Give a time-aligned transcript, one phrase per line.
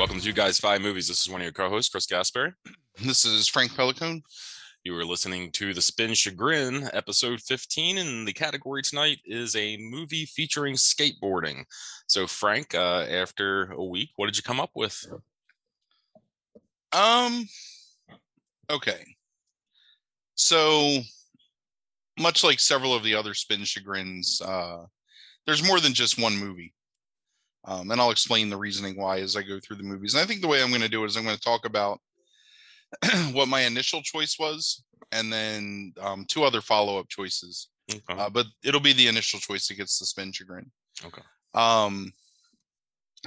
[0.00, 1.08] Welcome to You Guys Five Movies.
[1.08, 2.56] This is one of your co-hosts, Chris Gasper.
[3.04, 4.22] This is Frank Pelicone.
[4.82, 9.76] You are listening to The Spin Chagrin, episode 15, and the category tonight is a
[9.76, 11.64] movie featuring skateboarding.
[12.06, 15.04] So, Frank, uh, after a week, what did you come up with?
[16.94, 17.46] Um,
[18.70, 19.04] okay.
[20.34, 21.00] So,
[22.18, 24.86] much like several of the other Spin Chagrins, uh,
[25.44, 26.72] there's more than just one movie.
[27.64, 30.14] Um, and I'll explain the reasoning why as I go through the movies.
[30.14, 31.66] And I think the way I'm going to do it is I'm going to talk
[31.66, 32.00] about
[33.32, 37.68] what my initial choice was, and then um, two other follow up choices.
[37.92, 38.20] Okay.
[38.20, 40.70] Uh, but it'll be the initial choice that gets the spin chagrin.
[41.04, 41.22] Okay.
[41.54, 42.12] Um,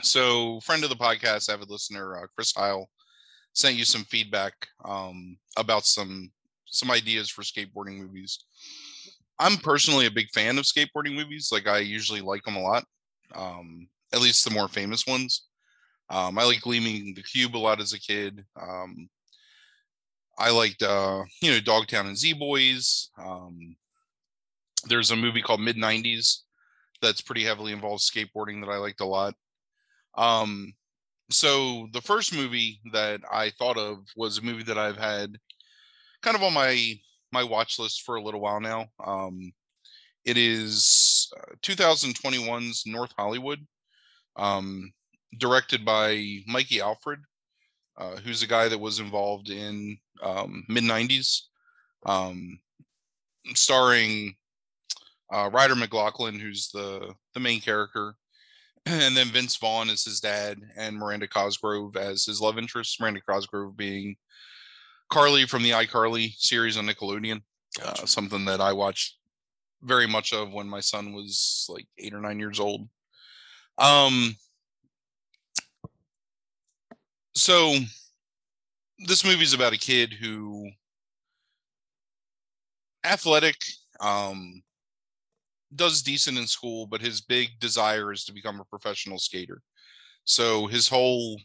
[0.02, 2.90] so friend of the podcast, avid listener, uh, Chris Heil,
[3.54, 4.54] sent you some feedback
[4.84, 6.32] um, about some
[6.66, 8.46] some ideas for skateboarding movies.
[9.40, 11.50] I'm personally a big fan of skateboarding movies.
[11.52, 12.86] Like I usually like them a lot.
[13.36, 15.48] Um, at least the more famous ones.
[16.10, 18.46] Um, I like Gleaming the Cube a lot as a kid.
[18.62, 19.10] Um,
[20.38, 23.10] I liked, uh, you know, Dogtown and Z Boys.
[23.18, 23.76] Um,
[24.86, 26.40] there's a movie called Mid 90s
[27.02, 29.36] that's pretty heavily involved skateboarding that I liked a lot.
[30.16, 30.74] Um,
[31.32, 35.38] so the first movie that I thought of was a movie that I've had
[36.22, 37.00] kind of on my
[37.32, 38.86] my watch list for a little while now.
[39.04, 39.52] Um,
[40.24, 43.66] it is uh, 2021's North Hollywood
[44.36, 44.92] um,
[45.38, 47.20] directed by Mikey Alfred,
[47.98, 51.42] uh, who's a guy that was involved in um, mid 90s,
[52.06, 52.60] um,
[53.56, 54.36] starring
[55.32, 58.16] uh, Ryder McLaughlin, who's the, the main character,
[58.86, 63.00] and then Vince Vaughn as his dad, and Miranda Cosgrove as his love interest.
[63.00, 64.16] Miranda Cosgrove being
[65.10, 67.38] Carly from the iCarly series on Nickelodeon,
[67.82, 68.04] uh, gotcha.
[68.04, 69.18] uh, something that I watched
[69.84, 72.88] very much of when my son was like eight or nine years old.
[73.78, 74.36] Um,
[77.36, 77.76] so
[79.00, 80.70] this movie is about a kid who
[83.06, 83.56] athletic,
[84.00, 84.62] um,
[85.76, 89.62] does decent in school, but his big desire is to become a professional skater.
[90.26, 91.40] So his whole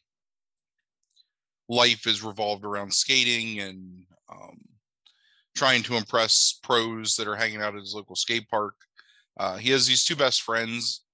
[1.69, 4.59] life is revolved around skating and um,
[5.57, 8.75] trying to impress pros that are hanging out at his local skate park.
[9.39, 11.05] Uh, he has these two best friends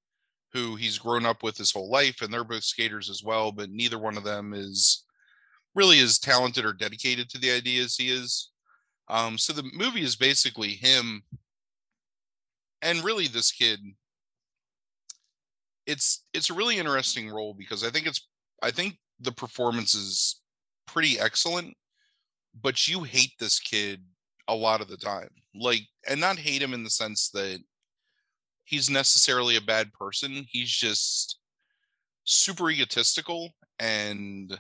[0.55, 3.71] who he's grown up with his whole life, and they're both skaters as well, but
[3.71, 5.05] neither one of them is
[5.75, 8.53] really as talented or dedicated to the idea as he is.
[9.09, 11.25] Um, so the movie is basically him
[12.81, 13.81] and really this kid.
[15.87, 18.27] It's it's a really interesting role because I think it's
[18.63, 20.41] I think the performance is
[20.87, 21.75] pretty excellent,
[22.63, 24.03] but you hate this kid
[24.49, 25.29] a lot of the time.
[25.55, 27.59] Like and not hate him in the sense that
[28.65, 30.47] he's necessarily a bad person.
[30.49, 31.39] He's just
[32.25, 34.59] super egotistical and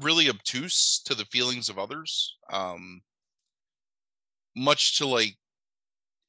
[0.00, 2.36] really obtuse to the feelings of others.
[2.50, 3.02] Um,
[4.56, 5.36] much to like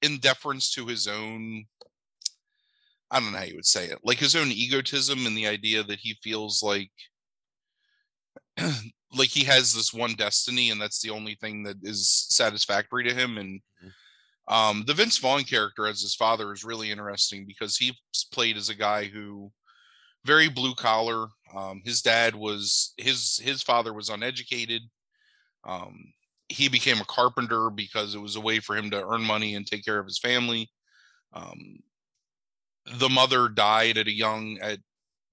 [0.01, 1.65] in deference to his own
[3.11, 5.83] I don't know how you would say it, like his own egotism and the idea
[5.83, 6.89] that he feels like
[9.15, 13.13] like he has this one destiny and that's the only thing that is satisfactory to
[13.13, 13.89] him and mm-hmm
[14.47, 17.93] um, the Vince Vaughn character as his father is really interesting because he
[18.31, 19.51] played as a guy who
[20.25, 21.27] very blue collar.
[21.55, 24.81] Um, his dad was his his father was uneducated.
[25.63, 26.13] Um,
[26.49, 29.65] he became a carpenter because it was a way for him to earn money and
[29.65, 30.69] take care of his family.
[31.33, 31.79] Um,
[32.97, 34.79] the mother died at a young at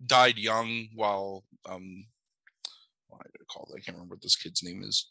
[0.06, 2.04] died young while um,
[3.09, 3.78] what I call it?
[3.78, 5.10] I can't remember what this kid's name is.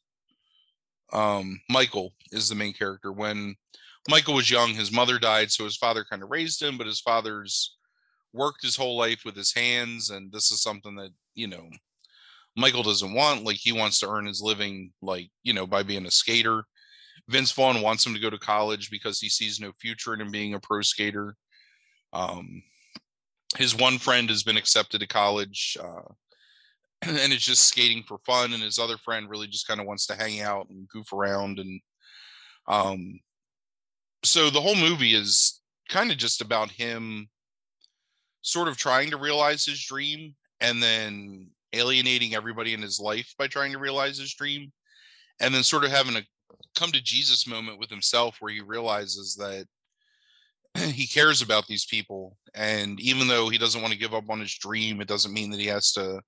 [1.11, 3.55] Um, Michael is the main character when
[4.09, 6.99] Michael was young, his mother died, so his father kind of raised him, but his
[6.99, 7.77] father's
[8.33, 11.69] worked his whole life with his hands, and this is something that, you know,
[12.55, 13.43] Michael doesn't want.
[13.43, 16.63] Like he wants to earn his living, like, you know, by being a skater.
[17.27, 20.31] Vince Vaughn wants him to go to college because he sees no future in him
[20.31, 21.35] being a pro skater.
[22.11, 22.63] Um,
[23.57, 26.11] his one friend has been accepted to college, uh,
[27.03, 28.53] and it's just skating for fun.
[28.53, 31.59] And his other friend really just kind of wants to hang out and goof around.
[31.59, 31.81] And
[32.67, 33.19] um,
[34.23, 37.27] so the whole movie is kind of just about him
[38.41, 43.47] sort of trying to realize his dream and then alienating everybody in his life by
[43.47, 44.71] trying to realize his dream
[45.39, 46.23] and then sort of having a
[46.75, 49.65] come to Jesus moment with himself where he realizes that
[50.93, 54.39] he cares about these people and even though he doesn't want to give up on
[54.39, 56.21] his dream it doesn't mean that he has to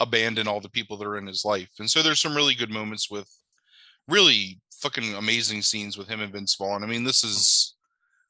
[0.00, 1.70] abandon all the people that are in his life.
[1.78, 3.28] And so there's some really good moments with
[4.08, 6.82] really fucking amazing scenes with him and Vince Vaughn.
[6.82, 7.74] I mean, this is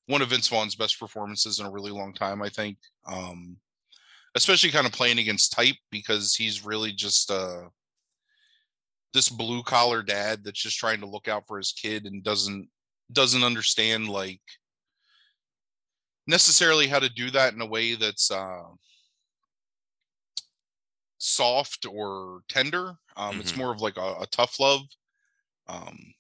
[0.07, 2.77] one of Vince Vaughn's best performances in a really long time, I think.
[3.07, 3.57] Um,
[4.35, 7.69] especially kind of playing against type because he's really just uh
[9.13, 12.67] this blue collar dad that's just trying to look out for his kid and doesn't
[13.13, 14.41] doesn't understand like
[16.27, 18.63] necessarily how to do that in a way that's uh
[21.19, 23.59] soft or tender um it's Mhm.
[23.59, 24.81] more of like a, a tough love
[25.69, 26.15] um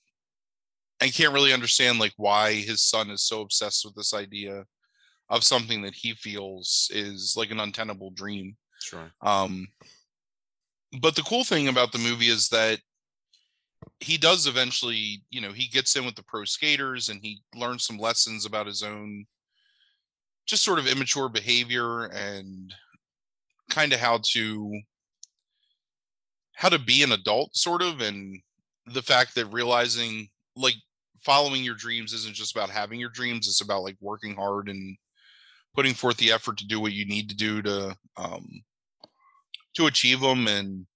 [1.03, 4.65] and can't really understand like why his son is so obsessed with this idea
[5.29, 9.13] of something that he feels is like an untenable dream Sure.
[9.21, 9.69] um,
[11.01, 12.81] but the cool thing about the movie is that
[14.01, 17.85] he does eventually, you know, he gets in with the pro skaters and he learns
[17.85, 19.25] some lessons about his own
[20.47, 22.75] just sort of immature behavior and
[23.71, 24.81] kind of how to
[26.55, 28.41] how to be an adult sort of and
[28.87, 30.75] the fact that realizing like
[31.25, 34.97] following your dreams isn't just about having your dreams it's about like working hard and
[35.75, 38.63] putting forth the effort to do what you need to do to um
[39.75, 40.87] to achieve them and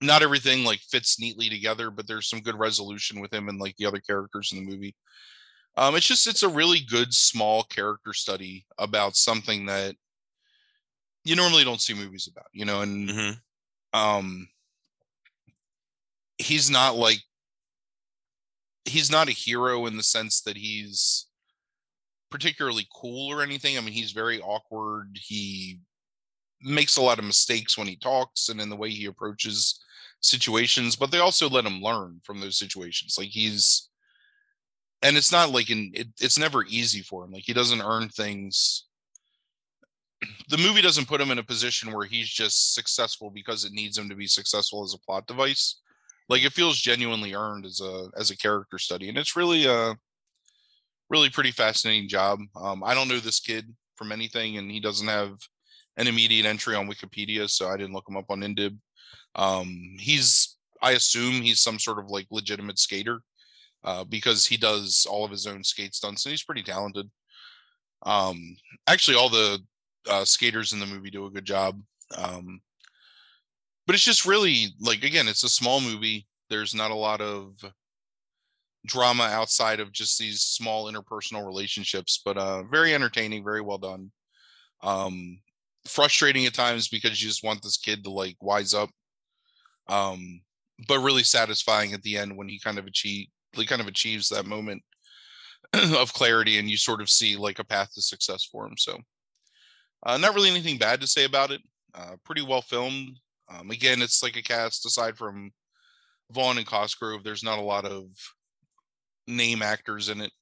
[0.00, 3.76] not everything like fits neatly together but there's some good resolution with him and like
[3.76, 4.94] the other characters in the movie.
[5.76, 9.94] Um it's just it's a really good small character study about something that
[11.24, 13.30] you normally don't see movies about you know and hmm
[13.94, 14.48] um
[16.38, 17.18] he's not like
[18.84, 21.26] he's not a hero in the sense that he's
[22.30, 23.76] particularly cool or anything.
[23.76, 25.18] I mean he's very awkward.
[25.20, 25.80] He
[26.62, 29.80] makes a lot of mistakes when he talks and in the way he approaches
[30.20, 33.16] situations but they also let him learn from those situations.
[33.18, 33.88] Like he's
[35.02, 37.32] and it's not like in it, it's never easy for him.
[37.32, 38.86] Like he doesn't earn things.
[40.48, 43.98] The movie doesn't put him in a position where he's just successful because it needs
[43.98, 45.81] him to be successful as a plot device
[46.28, 49.94] like it feels genuinely earned as a as a character study and it's really a
[51.10, 52.40] really pretty fascinating job.
[52.56, 55.36] Um i don't know this kid from anything and he doesn't have
[55.96, 58.76] an immediate entry on wikipedia so i didn't look him up on indib.
[59.34, 63.20] Um he's i assume he's some sort of like legitimate skater
[63.84, 67.10] uh because he does all of his own skate stunts and he's pretty talented.
[68.04, 69.60] Um actually all the
[70.08, 71.80] uh, skaters in the movie do a good job.
[72.16, 72.60] Um,
[73.86, 76.26] but it's just really like again, it's a small movie.
[76.50, 77.54] There's not a lot of
[78.84, 84.10] drama outside of just these small interpersonal relationships, but uh, very entertaining, very well done.
[84.82, 85.38] Um,
[85.86, 88.90] frustrating at times because you just want this kid to like wise up.
[89.88, 90.42] Um,
[90.88, 94.28] but really satisfying at the end when he kind of achieve he kind of achieves
[94.28, 94.82] that moment
[95.74, 98.76] of clarity and you sort of see like a path to success for him.
[98.78, 98.98] So
[100.04, 101.60] uh, not really anything bad to say about it.
[101.94, 103.18] Uh, pretty well filmed.
[103.52, 105.50] Um, again, it's like a cast aside from
[106.30, 107.24] Vaughn and Cosgrove.
[107.24, 108.06] There's not a lot of
[109.26, 110.32] name actors in it.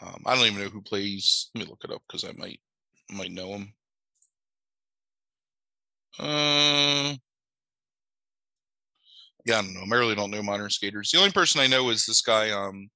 [0.00, 1.50] Um, I don't even know who plays.
[1.54, 2.60] Let me look it up because I might
[3.10, 3.74] might know him.
[6.18, 7.14] Uh,
[9.44, 9.80] yeah, I don't know.
[9.80, 11.10] I really don't know modern skaters.
[11.10, 12.88] The only person I know is this guy, um,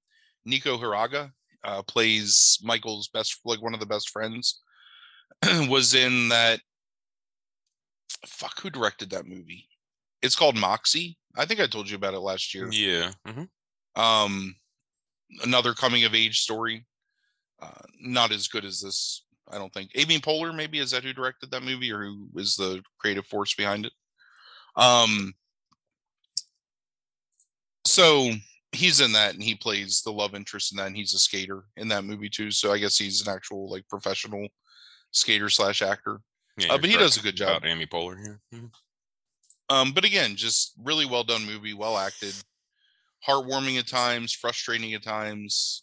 [0.45, 1.31] Nico Hiraga,
[1.65, 4.61] uh, plays Michael's best, like one of the best friends.
[5.69, 6.61] was in that.
[8.27, 9.69] Fuck, who directed that movie?
[10.23, 11.19] It's called Moxie.
[11.37, 12.69] I think I told you about it last year.
[12.71, 13.13] Yeah.
[13.27, 13.45] hmm
[14.01, 14.57] Um,
[15.43, 16.87] another coming of age story.
[17.61, 19.91] Uh, not as good as this, I don't think.
[19.95, 23.55] Amy Poehler, maybe is that who directed that movie or who is the creative force
[23.55, 23.93] behind it?
[24.77, 25.33] Um,
[27.87, 28.31] so
[28.73, 31.65] he's in that and he plays the love interest in that and he's a skater
[31.77, 34.47] in that movie too so i guess he's an actual like professional
[35.13, 36.21] skater slash actor
[36.57, 37.59] Yeah, Uh, but he correct does a good job.
[37.59, 38.41] About Amy Poehler here.
[38.55, 38.71] Mhm.
[39.69, 42.35] um but again just really well done movie well acted
[43.27, 45.83] heartwarming at times frustrating at times.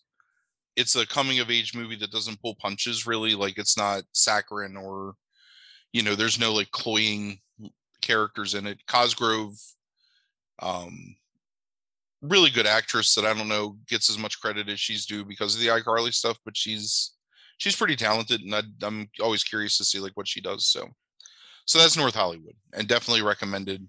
[0.75, 3.35] It's a coming of age movie that doesn't pull punches really.
[3.35, 5.15] Like it's not saccharine or
[5.91, 7.39] you know there's no like cloying
[8.01, 8.79] characters in it.
[8.87, 9.57] Cosgrove
[10.59, 11.15] um
[12.21, 15.55] really good actress that i don't know gets as much credit as she's due because
[15.55, 17.11] of the icarly stuff but she's
[17.63, 20.85] she's pretty talented and I, i'm always curious to see like what she does so
[21.65, 23.87] so that's north hollywood and definitely recommended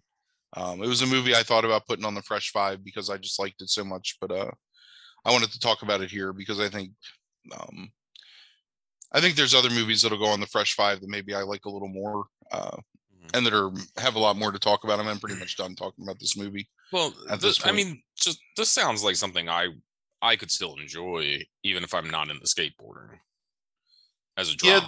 [0.57, 3.17] um, it was a movie i thought about putting on the fresh five because i
[3.17, 4.51] just liked it so much but uh
[5.25, 6.91] i wanted to talk about it here because i think
[7.59, 7.91] um
[9.13, 11.65] i think there's other movies that'll go on the fresh five that maybe i like
[11.65, 12.77] a little more uh
[13.25, 13.37] Mhm.
[13.37, 15.01] and that are have a lot more to talk about.
[15.01, 16.69] I'm pretty much done talking about this movie.
[16.93, 19.69] Well, this, this I mean, just this sounds like something I
[20.21, 23.19] I could still enjoy even if I'm not into skateboarding
[24.37, 24.87] as a Yeah.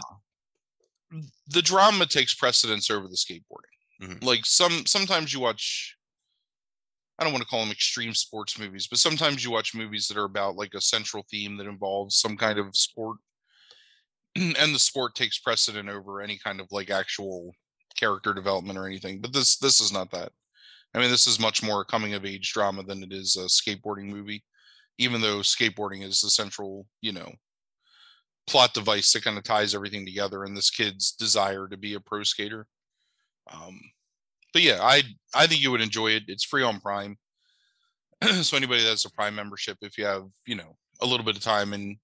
[1.49, 3.77] The drama takes precedence over the skateboarding.
[4.03, 4.25] Mhm.
[4.25, 5.97] Like some sometimes you watch
[7.19, 10.19] I don't want to call them extreme sports movies, but sometimes you watch movies that
[10.19, 13.19] are about like a central theme that involves some kind of sport.
[14.37, 17.53] and the sport takes precedent over any kind of like actual
[17.97, 19.21] character development or anything.
[19.21, 20.33] But this this is not that.
[20.95, 23.47] I mean, this is much more a coming of age drama than it is a
[23.47, 24.45] skateboarding movie,
[24.99, 27.33] even though skateboarding is the central, you know,
[28.47, 32.01] plot device that kind of ties everything together and this kid's desire to be a
[32.01, 32.67] pro skater.
[33.53, 33.81] Um,
[34.53, 35.03] but yeah, I
[35.35, 36.25] I think you would enjoy it.
[36.29, 37.17] It's free on Prime.
[38.43, 41.43] so anybody that's a Prime membership, if you have, you know, a little bit of
[41.43, 41.97] time and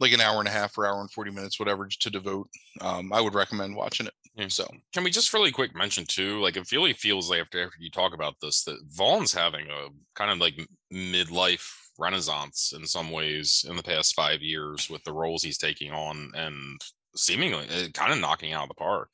[0.00, 2.48] like an hour and a half or hour and 40 minutes, whatever, to devote,
[2.80, 4.14] um, I would recommend watching it.
[4.34, 4.48] Yeah.
[4.48, 7.76] So can we just really quick mention too, like it really feels like after, after
[7.78, 10.58] you talk about this, that Vaughn's having a kind of like
[10.92, 11.70] midlife
[12.00, 16.32] renaissance in some ways in the past five years with the roles he's taking on
[16.34, 16.80] and
[17.14, 19.12] seemingly uh, kind of knocking out of the park.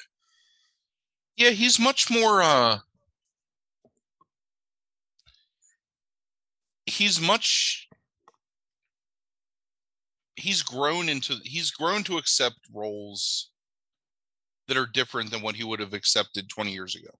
[1.37, 2.78] Yeah, he's much more uh
[6.87, 7.88] he's much
[10.37, 13.50] he's grown into he's grown to accept roles
[14.69, 17.11] that are different than what he would have accepted 20 years ago.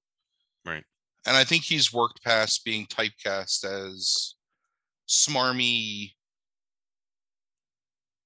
[0.65, 0.85] Right.
[1.27, 4.36] And I think he's worked past being typecast as
[5.09, 6.13] smarmy,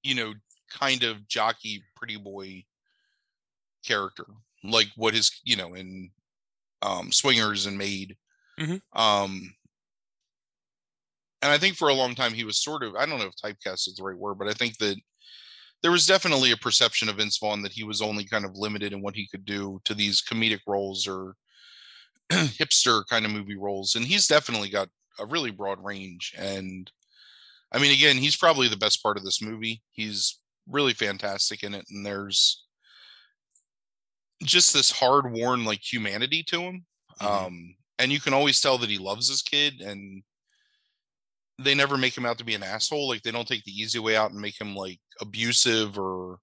[0.03, 0.33] you know,
[0.71, 2.63] kind of jockey pretty boy
[3.85, 4.25] character.
[4.63, 6.11] Like what his, you know, in
[6.81, 8.15] um swingers and made.
[8.59, 8.99] Mm-hmm.
[8.99, 9.53] Um
[11.43, 13.35] and I think for a long time he was sort of I don't know if
[13.35, 14.97] typecast is the right word, but I think that
[15.81, 18.93] there was definitely a perception of Vince Vaughn that he was only kind of limited
[18.93, 21.35] in what he could do to these comedic roles or
[22.31, 23.95] hipster kind of movie roles.
[23.95, 24.89] And he's definitely got
[25.21, 26.33] a really broad range.
[26.37, 26.91] And
[27.71, 29.81] I mean, again, he's probably the best part of this movie.
[29.91, 31.85] He's really fantastic in it.
[31.89, 32.65] And there's
[34.43, 36.85] just this hard worn like humanity to him.
[37.21, 37.45] Mm-hmm.
[37.45, 40.23] Um, and you can always tell that he loves his kid and
[41.59, 43.07] they never make him out to be an asshole.
[43.07, 46.39] Like they don't take the easy way out and make him like abusive or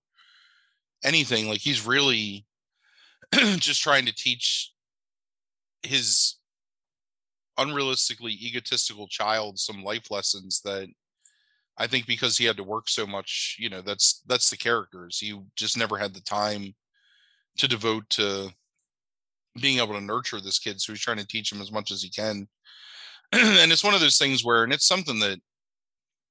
[1.04, 1.48] anything.
[1.48, 2.46] Like he's really
[3.34, 4.72] just trying to teach
[5.82, 6.37] his
[7.58, 10.88] unrealistically egotistical child some life lessons that
[11.76, 15.18] I think because he had to work so much, you know, that's that's the characters.
[15.18, 16.74] He just never had the time
[17.58, 18.50] to devote to
[19.60, 20.80] being able to nurture this kid.
[20.80, 22.48] So he's trying to teach him as much as he can
[23.32, 25.38] and it's one of those things where, and it's something that,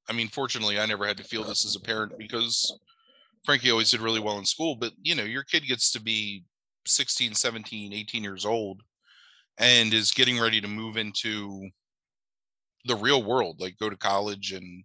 [0.10, 2.80] I mean, fortunately, I never had to feel this as a parent because
[3.46, 4.76] Frankie always did really well in school.
[4.76, 6.44] But, you know, your kid gets to be
[6.88, 8.82] 16, 17, 18 years old
[9.58, 11.70] and is getting ready to move into
[12.86, 14.84] the real world, like go to college and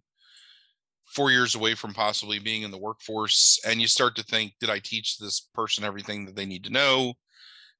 [1.05, 3.59] four years away from possibly being in the workforce.
[3.65, 6.71] And you start to think, did I teach this person everything that they need to
[6.71, 7.13] know?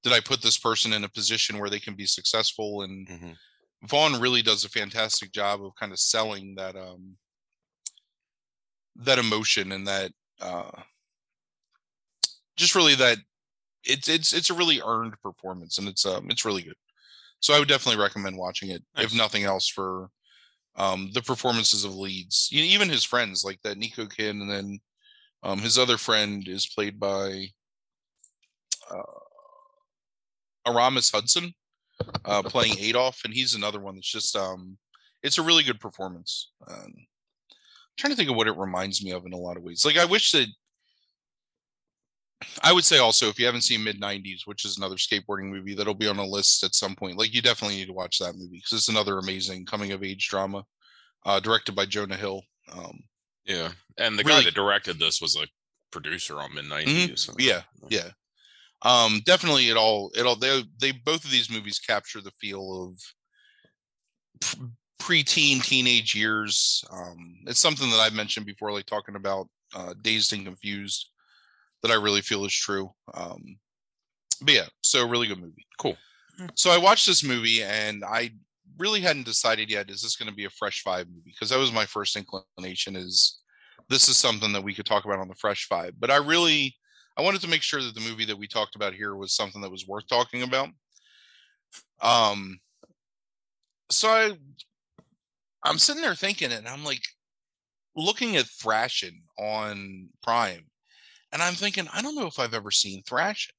[0.03, 2.83] Did I put this person in a position where they can be successful?
[2.83, 3.31] And, mm-hmm
[3.83, 7.17] Vaughn really does a fantastic job of kind of selling that um
[8.95, 10.71] that emotion and that uh
[12.55, 13.17] just really that
[13.85, 16.75] it's it's it's a really earned performance and it's um it's really good.
[17.39, 19.05] So I would definitely recommend watching it nice.
[19.05, 20.09] if nothing else for
[20.75, 22.49] um the performances of leads.
[22.51, 24.79] Even his friends like that Nico kid and then
[25.43, 27.47] um his other friend is played by
[28.89, 29.01] uh
[30.65, 31.53] Erasmus Hudson
[32.25, 34.77] uh, playing Adolf, and he's another one that's just um,
[35.21, 36.51] it's a really good performance.
[36.67, 36.93] Um,
[37.97, 39.85] trying to think of what it reminds me of in a lot of ways.
[39.85, 40.47] Like I wish that
[42.63, 45.75] I would say also if you haven't seen Mid '90s, which is another skateboarding movie
[45.75, 48.35] that'll be on a list at some point, like you definitely need to watch that
[48.35, 50.63] movie because it's another amazing coming of age drama,
[51.25, 52.41] uh, directed by Jonah Hill.
[52.71, 53.03] Um,
[53.45, 55.47] yeah, and the really, guy that directed this was a
[55.91, 56.85] producer on Mid '90s.
[56.85, 57.15] Mm-hmm.
[57.15, 57.33] So.
[57.37, 58.09] Yeah, yeah
[58.83, 62.83] um definitely it all it all they they both of these movies capture the feel
[62.83, 64.59] of
[64.99, 70.33] pre-teen teenage years um it's something that i've mentioned before like talking about uh dazed
[70.33, 71.09] and confused
[71.83, 73.57] that i really feel is true um
[74.41, 75.97] but yeah so really good movie cool
[76.37, 76.47] hmm.
[76.55, 78.31] so i watched this movie and i
[78.79, 81.59] really hadn't decided yet is this going to be a fresh five movie because that
[81.59, 83.39] was my first inclination is
[83.89, 86.75] this is something that we could talk about on the fresh five but i really
[87.15, 89.61] I wanted to make sure that the movie that we talked about here was something
[89.61, 90.69] that was worth talking about.
[92.01, 92.59] Um,
[93.91, 94.31] so I,
[95.63, 97.03] I'm sitting there thinking, and I'm like
[97.95, 100.65] looking at Thrashing on Prime,
[101.33, 103.55] and I'm thinking, I don't know if I've ever seen Thrashing.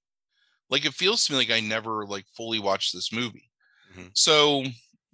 [0.71, 3.51] Like it feels to me like I never like fully watched this movie.
[3.93, 4.09] Mm-hmm.
[4.15, 4.65] So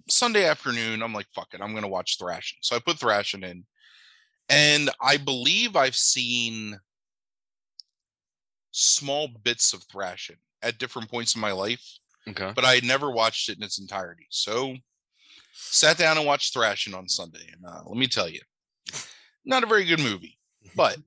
[0.07, 2.59] Sunday afternoon, I'm like, fuck it, I'm gonna watch Thrashing.
[2.61, 3.65] So I put Thrashing in,
[4.47, 6.79] and I believe I've seen
[8.71, 11.85] small bits of thrashing at different points in my life.
[12.27, 12.51] Okay.
[12.55, 14.27] But I had never watched it in its entirety.
[14.29, 14.75] So
[15.53, 17.49] sat down and watched Thrashing on Sunday.
[17.51, 18.41] And uh, let me tell you,
[19.43, 20.37] not a very good movie,
[20.75, 20.97] but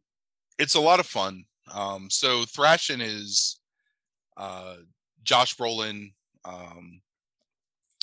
[0.58, 1.44] it's a lot of fun.
[1.72, 3.60] Um, so Thrashing is
[4.36, 4.76] uh,
[5.22, 6.12] Josh Brolin
[6.44, 7.00] um,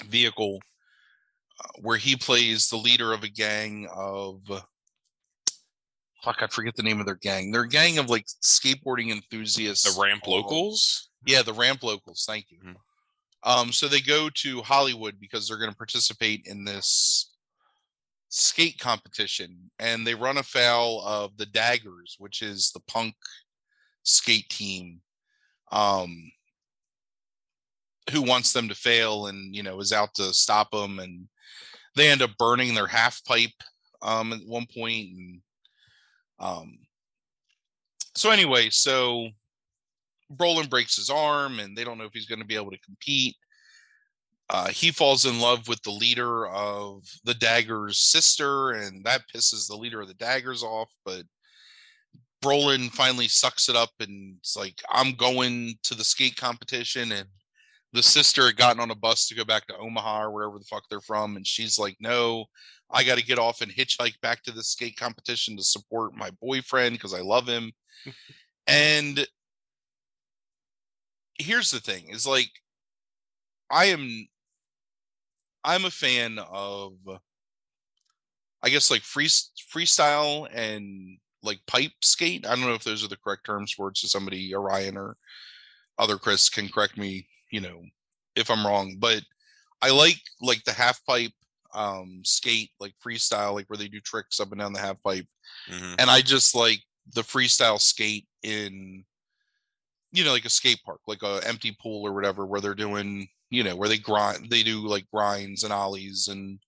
[0.06, 0.60] vehicle
[1.64, 4.42] uh, where he plays the leader of a gang of
[6.24, 7.52] fuck, I forget the name of their gang.
[7.52, 9.94] They're a gang of like skateboarding enthusiasts.
[9.94, 11.10] The Ramp Locals.
[11.26, 12.26] Yeah, the Ramp Locals.
[12.28, 12.60] Thank you.
[12.60, 12.76] Mhm.
[13.44, 17.31] Um, so they go to Hollywood because they're going to participate in this
[18.32, 23.14] skate competition, and they run afoul of the Daggers, which is the punk
[24.04, 25.02] skate team,
[25.72, 26.32] um,
[28.12, 31.28] who wants them to fail and you know is out to stop them, and
[31.96, 33.52] they end up burning their half pipe
[34.02, 35.42] um, at one point, and
[36.40, 36.80] um,
[38.16, 39.30] so anyway, so
[40.34, 42.80] Brolin breaks his arm and they don't know if he's going to be able to
[42.80, 43.36] compete.
[44.52, 49.66] Uh, he falls in love with the leader of the Daggers' sister, and that pisses
[49.66, 50.90] the leader of the Daggers off.
[51.06, 51.24] But
[52.44, 57.14] Brolin finally sucks it up and it's like, I'm going to the skate competition.
[57.14, 57.28] And
[57.94, 60.66] the sister had gotten on a bus to go back to Omaha or wherever the
[60.66, 61.38] fuck they're from.
[61.38, 62.46] And she's like, No,
[62.90, 66.30] I got to get off and hitchhike back to the skate competition to support my
[66.42, 67.72] boyfriend because I love him.
[68.68, 69.26] and
[71.38, 72.50] here's the thing is like
[73.72, 74.28] i am
[75.64, 76.94] i'm a fan of
[78.64, 83.08] i guess like free freestyle and like pipe skate i don't know if those are
[83.08, 85.16] the correct terms for it so somebody orion or
[85.98, 87.82] other chris can correct me you know
[88.36, 89.22] if i'm wrong but
[89.82, 91.32] i like like the half pipe
[91.74, 95.26] um skate like freestyle like where they do tricks up and down the half pipe
[95.70, 95.96] Mhm.
[96.00, 96.80] and I just like
[97.14, 99.06] the freestyle skate in,
[100.12, 103.28] you know, like a skate park, like a empty pool or whatever, where they're doing,
[103.50, 106.60] you know, where they grind, they do like grinds and ollies and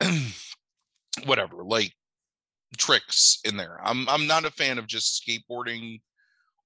[1.24, 1.92] whatever, like
[2.76, 3.78] tricks in there.
[3.82, 6.00] I'm I'm not a fan of just skateboarding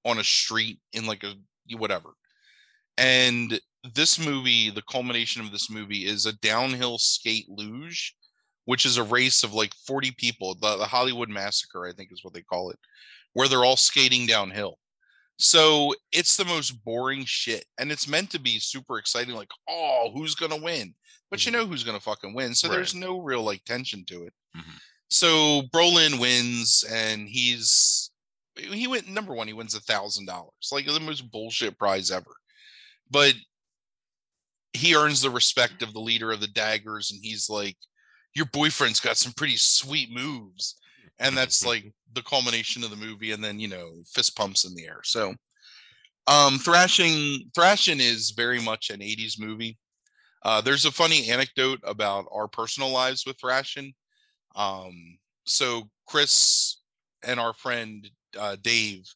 [0.05, 1.35] on a street in like a
[1.77, 2.11] whatever.
[2.97, 3.61] And
[3.95, 8.17] this movie, the culmination of this movie is a downhill skate luge
[8.69, 12.23] which is a race of like 40 people, the, the Hollywood Massacre, I think is
[12.23, 12.79] what they call it,
[13.33, 14.77] where they're all skating downhill.
[15.39, 17.65] So it's the most boring shit.
[17.79, 20.95] And it's meant to be super exciting, like, oh, who's gonna win?
[21.31, 21.55] But you Mhm.
[21.55, 22.55] know who's gonna fucking win.
[22.55, 22.77] So Right.
[22.77, 24.35] there's no real like tension to it.
[24.57, 24.81] Mhm.
[25.11, 28.11] So Brolin wins and he's
[28.57, 30.53] he went number one, he wins a thousand dollars.
[30.73, 32.35] Like the most bullshit prize ever.
[33.09, 33.37] But
[34.73, 37.77] he earns the respect of the leader of the daggers, and he's like,
[38.35, 40.77] Your boyfriend's got some pretty sweet moves.
[41.21, 44.75] And that's like the culmination of the movie, and then you know, fist pumps in
[44.75, 45.01] the air.
[45.05, 45.35] So
[46.27, 49.79] um thrashing thrashing is very much an 80s movie.
[50.45, 53.95] Uh there's a funny anecdote about our personal lives with thrashing.
[54.55, 56.81] Um so Chris
[57.25, 59.07] and our friend uh Dave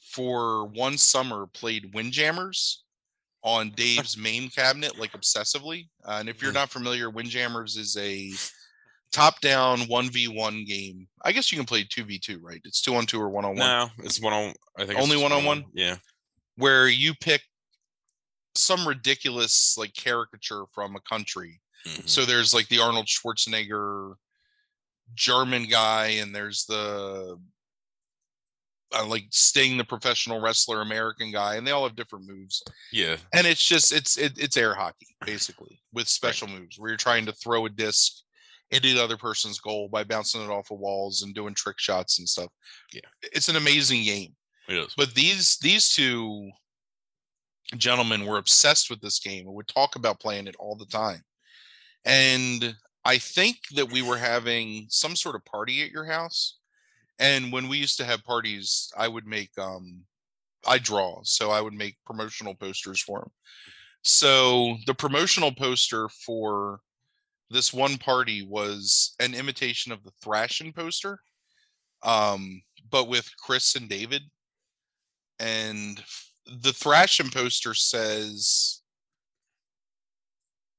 [0.00, 2.84] for one summer played Windjammers
[3.42, 5.88] on Dave's MAME cabinet like obsessively.
[6.04, 6.54] Uh, and if you're Mhm.
[6.54, 8.32] not familiar, Windjammers is a
[9.14, 11.06] top-down 1v1 game.
[11.24, 12.60] I guess you can play 2v2, right?
[12.64, 14.54] It's 2 on 2 or 1 on 1 No, it's one on.
[14.76, 15.64] I think Only one-on-one?
[15.72, 15.96] Yeah.
[16.56, 17.42] where you pick
[18.56, 21.60] some ridiculous like caricature from a country.
[21.86, 22.08] Mhm.
[22.08, 24.14] So there's like the Arnold Schwarzenegger
[25.14, 27.38] German guy, and there's the
[28.94, 32.62] uh, like Sting, the professional wrestler American guy, and they all have different moves.
[32.92, 33.16] yeah.
[33.32, 37.26] And it's just it's it, it's air hockey basically with special moves where you're trying
[37.26, 38.22] to throw a disc
[38.74, 42.18] into the other person's goal by bouncing it off of walls and doing trick shots
[42.18, 42.48] and stuff.
[42.92, 43.00] Yeah.
[43.22, 44.34] it's an amazing game.
[44.68, 44.94] It is.
[44.96, 46.50] But these these two
[47.76, 51.22] gentlemen were obsessed with this game and would talk about playing it all the time.
[52.04, 56.58] And I think that we were having some sort of party at your house.
[57.18, 60.02] And when we used to have parties, I would make um
[60.66, 63.30] I draw, so I would make promotional posters for them.
[64.02, 66.80] So the promotional poster for
[67.54, 71.20] this one party was an imitation of the Thrashing poster,
[72.02, 74.22] um, but with Chris and David.
[75.38, 76.02] And
[76.62, 78.82] the Thrashing poster says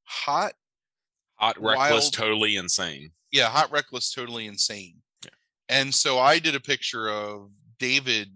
[0.03, 0.53] hot
[1.37, 3.11] Hot, reckless, wild- totally insane.
[3.31, 4.95] yeah, hot, reckless, totally insane.
[5.23, 5.31] Yeah.
[5.69, 8.29] And so I did a picture of David.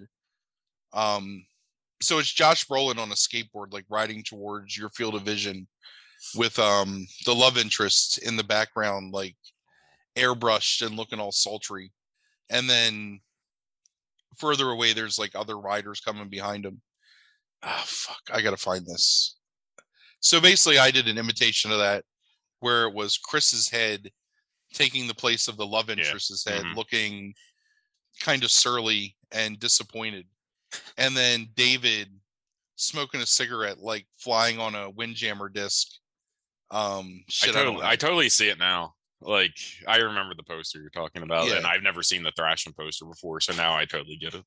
[0.91, 1.45] Um,
[2.01, 5.67] so it's Josh Brolin on a skateboard, like riding towards your field of vision,
[6.35, 9.35] with um the love interest in the background, like
[10.15, 11.91] airbrushed and looking all sultry.
[12.49, 13.19] And then
[14.37, 16.81] further away, there's like other riders coming behind him.
[17.63, 18.21] Ah, fuck!
[18.31, 19.37] I gotta find this.
[20.21, 22.03] So basically, I did an imitation of that,
[22.59, 24.11] where it was Chris's head
[24.73, 26.75] taking the place of the love interest's head, mhm.
[26.75, 27.33] looking
[28.19, 30.25] kind of surly and disappointed.
[30.97, 32.09] And then David
[32.75, 35.87] smoking a cigarette, like flying on a windjammer disc.
[36.71, 37.87] Um, shit, I I, totally, know.
[37.89, 38.93] I totally see it now.
[39.21, 39.55] Like
[39.87, 41.57] I remember the poster you're talking about, Yeah.
[41.57, 44.43] and I've never seen the Thrashing poster before, so now I totally get it.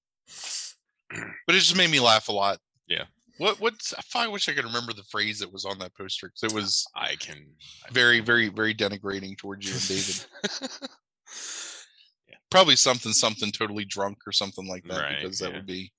[1.47, 2.59] but it just made me laugh a lot.
[2.87, 3.05] Yeah.
[3.39, 6.51] What what's I wish I could remember the phrase that was on that poster 'cause
[6.51, 7.45] it was I can.
[7.91, 10.81] very, very, very denigrating towards you and David.
[12.51, 15.57] Probably something, something totally drunk or something like that, Right, because that yeah.
[15.57, 15.93] would be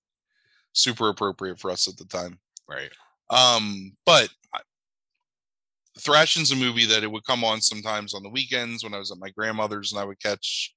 [0.74, 2.40] super appropriate for us at the time.
[2.68, 2.92] right.
[3.30, 4.62] Um, but I-
[6.00, 9.12] Thrashing's a movie that it would come on sometimes on the weekends when I was
[9.12, 10.74] at my grandmother's and I would catch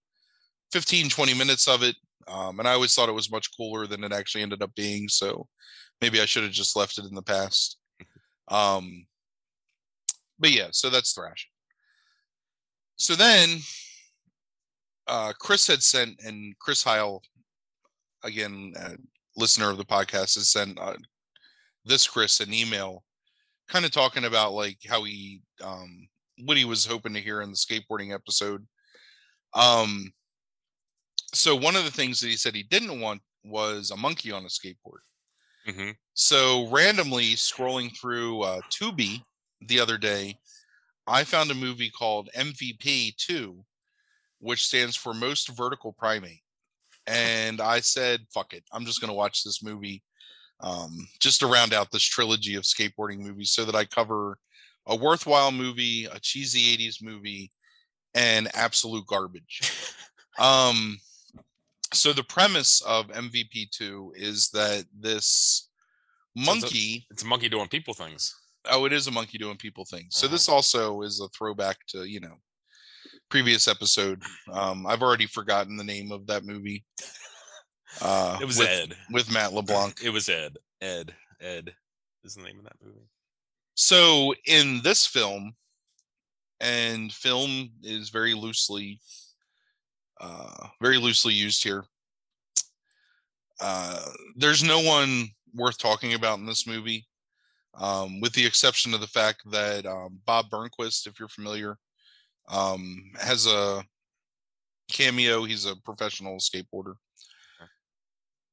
[0.72, 1.96] 15, 20 minutes of it.
[2.28, 5.08] Um, and I always thought it was much cooler than it actually ended up being.
[5.08, 5.46] So
[6.00, 7.78] maybe I should have just left it in the past.
[8.48, 9.06] Um,
[10.38, 11.50] but yeah, so that's Thrashing.
[12.96, 13.60] So then
[15.06, 17.22] uh, Chris had sent, and Chris Heil,
[18.22, 18.74] again,
[19.36, 20.94] listener of the podcast, has sent uh,
[21.84, 23.04] this Chris an email
[23.68, 26.08] kind of talking about like how he um
[26.44, 28.66] what he was hoping to hear in the skateboarding episode.
[29.54, 30.12] Um
[31.34, 34.44] so one of the things that he said he didn't want was a monkey on
[34.44, 35.02] a skateboard.
[35.66, 39.22] hmm So randomly scrolling through uh Tubi
[39.60, 40.38] the other day,
[41.06, 43.64] I found a movie called MVP 2,
[44.40, 46.42] which stands for Most Vertical Primate.
[47.06, 48.64] And I said, fuck it.
[48.72, 50.02] I'm just going to watch this movie
[50.60, 54.38] um, just to round out this trilogy of skateboarding movies so that I cover
[54.86, 57.50] a worthwhile movie, a cheesy 80s movie,
[58.14, 59.72] and absolute garbage.
[60.38, 60.98] um,
[61.92, 65.68] so the premise of MVP2 is that this
[66.34, 68.34] it's a- monkey It's a monkey doing people things.
[68.68, 70.16] Oh, it is a monkey doing people things.
[70.16, 70.34] So Uh-huh.
[70.34, 72.36] this also is a throwback to, you know,
[73.28, 74.22] previous episode.
[74.52, 76.84] Um, I've already forgotten the name of that movie.
[78.00, 78.96] Uh, It was with, Ed.
[79.10, 80.00] with Matt LeBlanc.
[80.02, 80.56] It was Ed.
[80.80, 81.14] Ed.
[81.40, 81.74] Ed
[82.24, 83.08] is the name of that movie.
[83.74, 85.54] So in this film,
[86.60, 89.00] and film is very loosely,
[90.20, 91.84] uh, very loosely used here.
[93.60, 97.06] Uh, there's no one worth talking about in this movie,
[97.74, 101.78] um, with the exception of the fact that um, Bob Burnquist, if you're familiar,
[102.48, 103.84] um, has a
[104.90, 105.44] cameo.
[105.44, 106.94] He's a professional skateboarder.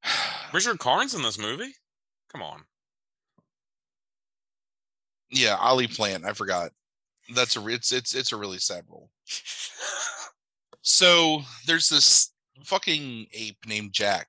[0.54, 1.74] Richard Karn's in this movie.
[2.32, 2.64] Come on.
[5.32, 6.26] yeah, Ollie Plant.
[6.26, 6.72] I forgot.
[7.34, 9.10] That's a it's it's it's a really sad role.
[10.86, 12.34] So there's this
[12.66, 14.28] fucking ape named Jack,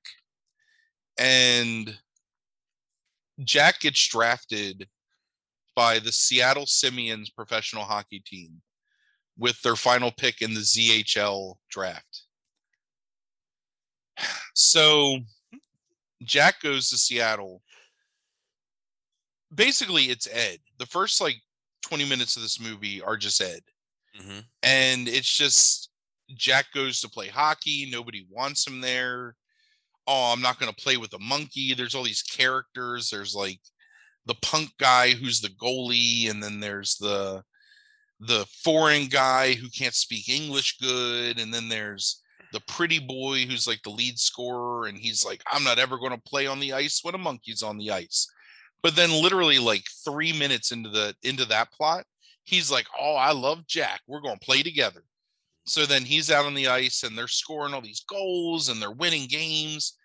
[1.19, 1.99] and
[3.43, 4.89] Jack gets drafted
[5.75, 8.63] by the Seattle Simians professional hockey team
[9.37, 12.23] with their final pick in the ZHL draft.
[14.57, 15.19] So
[16.25, 17.63] Jack goes to Seattle.
[19.55, 20.59] Basically, it's Ed.
[20.79, 21.37] The first like
[21.83, 23.61] 20 minutes of this movie are just Ed
[24.17, 25.91] hmm and it's just
[26.37, 27.89] Jack goes to play hockey.
[27.91, 29.37] Nobody wants him there.
[30.07, 31.75] Oh, I'm not going to play with a monkey.
[31.75, 33.11] There's all these characters.
[33.11, 33.61] There's like
[34.27, 37.43] the punk guy who's the goalie, and then there's the
[38.21, 42.23] the foreign guy who can't speak English good, and then there's
[42.55, 46.13] the pretty boy who's like the lead scorer, and he's like, I'm not ever going
[46.13, 48.31] to play on the ice when a monkey's on the ice.
[48.81, 52.05] But then, literally, like three minutes into the into that plot,
[52.45, 54.01] he's like, "Oh, I love Jack.
[54.07, 55.03] We're going to play together."
[55.67, 58.91] So then he's out on the ice and they're scoring all these goals and they're
[58.91, 59.97] winning games.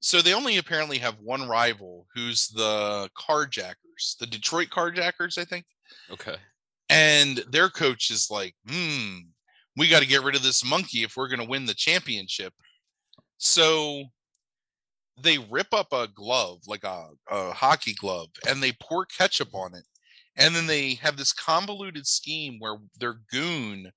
[0.00, 5.66] So they only apparently have one rival who's the Carjackers, the Detroit Carjackers, I think.
[6.10, 6.36] Okay.
[6.88, 9.18] And their coach is like, "Hmm,
[9.76, 12.54] we got to get rid of this monkey if we're going to win the championship."
[13.38, 14.04] So
[15.20, 19.74] they rip up a glove, like a, a hockey glove, and they pour ketchup on
[19.74, 19.84] it.
[20.36, 23.92] And then they have this convoluted scheme where their goon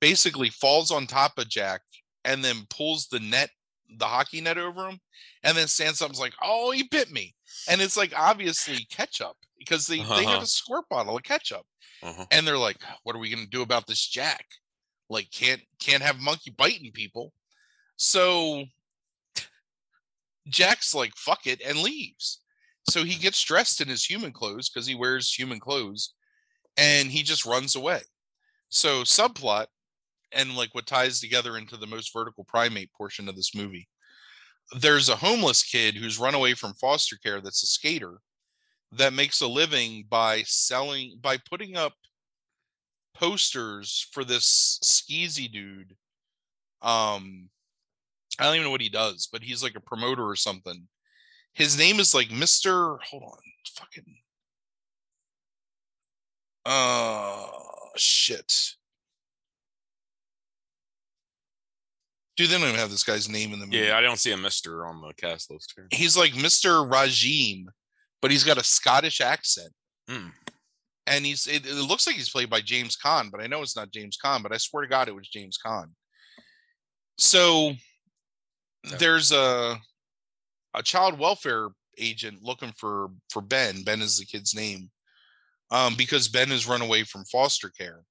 [0.00, 1.82] basically falls on top of Jack
[2.24, 3.50] and then pulls the net,
[3.98, 5.00] the hockey net over him,
[5.44, 7.34] and then stands up and's like, "Oh, he bit me,"
[7.68, 10.42] and it's like obviously ketchup because they they have Uh-huh.
[10.42, 11.66] a squirt bottle of ketchup,
[12.02, 12.26] Uh-huh.
[12.30, 14.46] and they're like, "What are we gonna do about this Jack?
[15.08, 17.32] Like, can't can't have monkey biting people."
[17.96, 18.66] So
[20.48, 22.40] Jack's like, "Fuck it," and leaves.
[22.90, 26.14] So he gets dressed in his human clothes because he wears human clothes,
[26.76, 28.02] and he just runs away.
[28.68, 29.66] So subplot,
[30.32, 33.88] and like what ties together into the most vertical primate portion of this movie.
[34.72, 38.18] There's a homeless kid who's run away from foster care that's a skater
[38.92, 41.94] that makes a living by selling by putting up
[43.14, 45.96] posters for this skeezy dude
[46.82, 47.48] um
[48.38, 50.88] I don't even know what he does, but he's like a promoter or something.
[51.52, 52.98] His name is like Mr.
[53.02, 53.38] Hold on.
[53.76, 54.16] Fucking
[56.64, 57.46] uh
[57.96, 58.52] shit.
[62.36, 63.78] Dude, they don't even have this guy's name in the movie.
[63.78, 65.86] Yeah, I don't see a Mister on the cast list here.
[65.90, 66.88] He's like Mr.
[66.90, 67.66] Rajim,
[68.22, 69.72] but he's got a Scottish accent.
[70.08, 70.32] Mm.
[71.06, 73.76] And he's it, it looks like he's played by James Caan, but I know it's
[73.76, 75.86] not James Caan, but I swear to God it was James Caan.
[77.18, 77.74] So
[78.84, 78.96] Yeah.
[78.98, 79.78] there's a
[80.74, 83.82] a child welfare agent looking for for Ben.
[83.82, 84.90] Ben is the kid's name.
[85.70, 88.02] Um, because Ben has run away from foster care.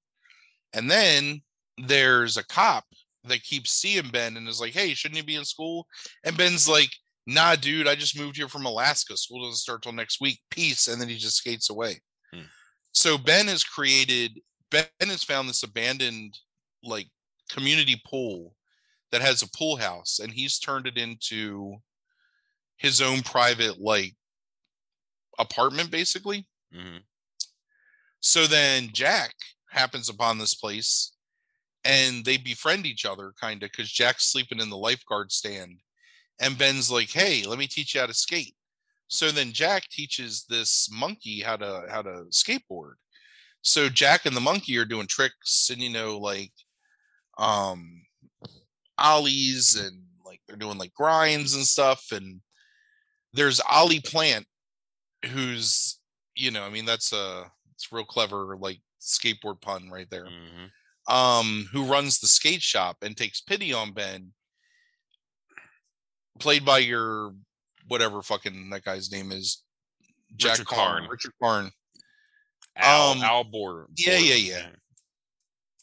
[0.72, 1.42] And then
[1.78, 2.84] there's a cop
[3.24, 5.86] that keeps seeing Ben and is like, Hey, shouldn't you be in school?
[6.24, 6.90] And Ben's like,
[7.26, 9.16] Nah, dude, I just moved here from Alaska.
[9.16, 10.40] School doesn't start till next week.
[10.50, 10.88] Peace.
[10.88, 12.00] And then he just skates away.
[12.92, 16.38] So Ben has created, Ben has found this abandoned
[16.84, 17.08] like
[17.50, 18.54] community pool
[19.10, 21.76] that has a pool house and he's turned it into
[22.76, 24.14] his own private like
[25.38, 26.46] apartment basically.
[26.72, 26.98] hmm
[28.20, 29.34] So then Jack
[29.70, 31.12] happens upon this place
[31.84, 35.80] and they befriend each other kind of because Jack's sleeping in the lifeguard stand.
[36.40, 38.54] And Ben's like, hey, let me teach you how to skate.
[39.12, 42.94] So then Jack teaches this monkey how to how to skateboard.
[43.60, 46.52] So Jack and the monkey are doing tricks and you know, like
[47.36, 48.06] um
[48.98, 52.06] ollies and like they're doing like grinds and stuff.
[52.10, 52.40] And
[53.34, 54.46] there's Ollie Plant,
[55.26, 56.00] who's
[56.34, 60.26] you know, I mean, that's a it's real clever like skateboard pun right there.
[60.26, 64.32] hmm Um, who runs the skate shop and takes pity on Ben,
[66.38, 67.34] played by your
[67.88, 69.62] whatever fucking that guy's name is,
[70.36, 71.06] Jack Richard Karn.
[71.08, 71.70] Richard Karn.
[72.76, 73.86] Al, Um, Al Bor.
[73.96, 74.66] yeah, yeah, yeah.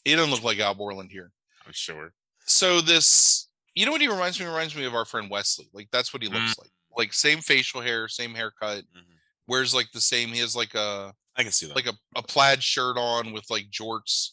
[0.04, 1.30] He doesn't look like Al Borland here.
[1.66, 2.12] I'm sure.
[2.46, 4.46] So this, you know what he reminds me?
[4.46, 5.68] He reminds me of our friend Wesley.
[5.72, 6.70] Like that's what he looks like.
[6.96, 8.82] Like same facial hair, same haircut.
[8.96, 9.04] Mhm.
[9.46, 10.30] Wears like the same.
[10.30, 11.76] He has like a I can see that.
[11.76, 14.30] like a, a plaid shirt on with like jorts.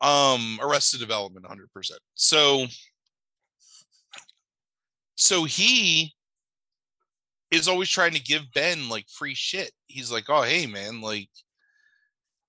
[0.00, 2.00] Um, Arrested Development, hundred percent.
[2.14, 2.66] So,
[5.14, 6.14] so he
[7.52, 9.70] is always trying to give Ben like free shit.
[9.86, 11.28] He's like, "Oh, hey man, like,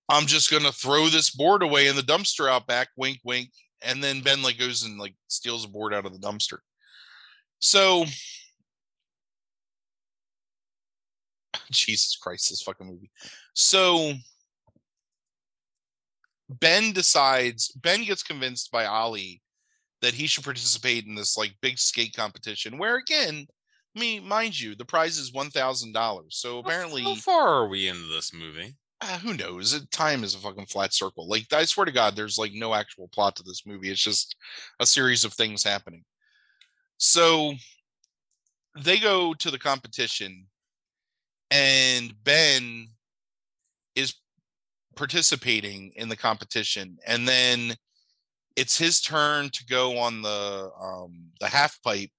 [0.10, 3.52] I'm just gonna throw this board away in the dumpster out back." Wink, wink.
[3.82, 6.60] And then Ben like goes and like steals a board out of the dumpster.
[7.60, 8.06] So,
[11.72, 13.12] Jesus Christ, this fucking movie.
[13.54, 14.14] So
[16.50, 19.42] Ben decides, Ben gets convinced by Ollie
[20.02, 23.48] that he should participate in this like big skate competition where again,
[23.96, 26.38] me mind you, the prize is one thousand dollars.
[26.38, 28.76] So apparently how far are we into this movie?
[29.04, 29.86] uh, who knows?
[29.90, 31.28] Time is a fucking flat circle.
[31.28, 33.92] Like I swear to God, there's like no actual plot to this movie.
[33.92, 34.36] It's just
[34.80, 36.06] a series of things happening.
[36.98, 37.54] So
[38.80, 40.48] they go to the competition,
[41.52, 42.88] and Ben
[43.96, 44.16] is
[44.96, 47.76] participating in the competition, and then
[48.56, 52.12] it's his turn to go on the um, the half pipe,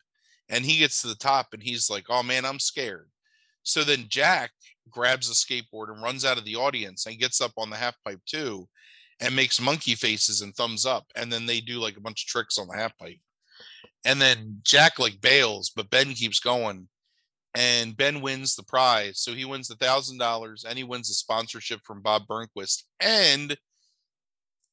[0.49, 3.09] and he gets to the top, and he's like, "Oh man, I'm scared."
[3.63, 4.51] So then Jack
[4.91, 7.97] grabs a skateboard and runs out of the audience and gets up on the half
[8.05, 8.69] pipe too
[9.21, 11.07] and makes monkey faces and thumbs up.
[11.17, 13.19] And then they do like a bunch of tricks on the half pipe.
[14.05, 16.89] And then jack like bails but ben keeps going.
[17.57, 19.21] And ben wins the prize.
[19.21, 22.83] So he wins the thousand dollars and he wins a sponsorship from bob burnquist.
[23.01, 23.57] And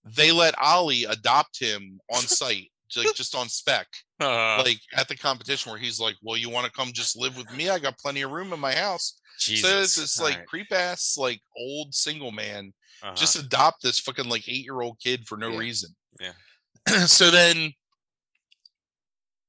[0.03, 3.87] they let ollie adopt him on site like just on spec
[4.19, 7.35] Uh, like at the competition where he's like well you want to come just live
[7.37, 9.69] with me i got plenty of room in my house Jesus.
[9.69, 10.47] so it's this like Alright.
[10.47, 12.73] creep ass like old single man
[13.03, 13.15] Uh-huh.
[13.15, 15.57] just adopt this fucking like eight year old kid for no Yeah.
[15.57, 15.95] reason.
[16.19, 17.05] Yeah.
[17.07, 17.73] so then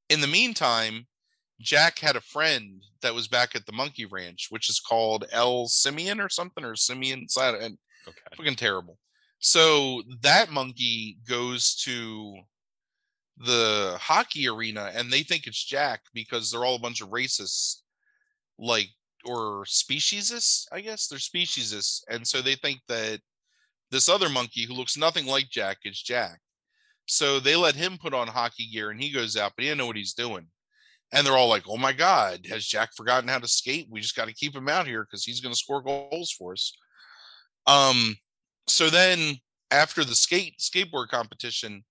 [0.09, 1.07] in the meantime,
[1.61, 5.66] Jack had a friend that was back at the monkey ranch, which is called El
[5.68, 7.78] Simeon or something, or Simeon side and
[8.09, 8.18] okay.
[8.37, 8.98] fucking terrible.
[9.38, 12.37] So that monkey goes to
[13.44, 17.81] the hockey arena and they think it's Jack because they're all a bunch of racists,
[18.59, 18.88] like
[19.24, 23.20] or speciesists, I guess they're speciesists, and so they think that
[23.90, 26.40] this other monkey who looks nothing like Jack is Jack.
[27.07, 29.78] So they let him put on hockey gear and he goes out, but he didn't
[29.78, 30.46] know what he's doing.
[31.12, 33.87] And they're all like, "Oh my God, has Jack forgotten how to skate?
[33.90, 36.52] We just got to keep him out here because he's going to score goals for
[36.52, 36.72] us."
[37.66, 38.16] Um,
[38.66, 39.37] so then
[39.70, 41.85] after the skate skateboard competition,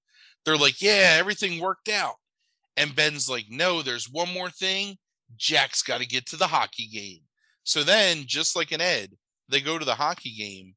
[0.45, 2.15] they're like, "Yeah, everything worked out."
[2.77, 4.97] And Ben's like, "No, there's one more thing.
[5.37, 7.21] Jack's got to get to the hockey game."
[7.63, 9.11] So then, just like an Ed,
[9.49, 10.75] they go to the hockey game,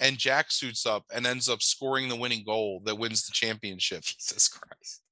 [0.00, 4.02] and Jack suits up and ends up scoring the winning goal that wins the championship.
[4.18, 5.02] Jesus Christ.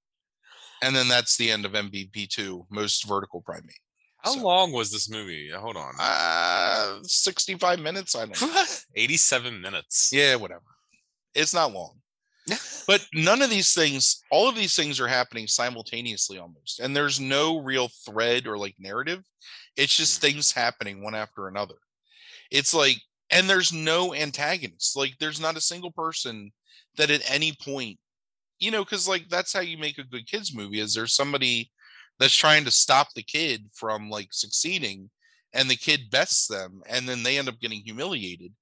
[0.82, 3.78] And then that's the end of MVP two, most vertical primate.
[4.18, 5.50] How So- long was this movie?
[5.50, 5.94] Hold on.
[5.98, 8.14] Uh, 65 minutes.
[8.14, 8.64] I don't know.
[8.96, 10.10] 87 minutes.
[10.12, 10.62] Yeah, whatever.
[11.34, 12.00] It's not long.
[12.86, 16.80] But none of these things, all of these things are happening simultaneously almost.
[16.80, 19.22] And there's no real thread or like narrative.
[19.76, 20.22] It's just mm.
[20.22, 21.76] things happening one after another.
[22.50, 22.98] It's like,
[23.30, 24.96] and there's no antagonist.
[24.96, 26.52] Like, there's not a single person
[26.96, 27.98] that at any point,
[28.58, 31.70] you know, because like that's how you make a good kids movie is there's somebody
[32.18, 35.10] that's trying to stop the kid from like succeeding
[35.52, 38.52] and the kid bests them and then they end up getting humiliated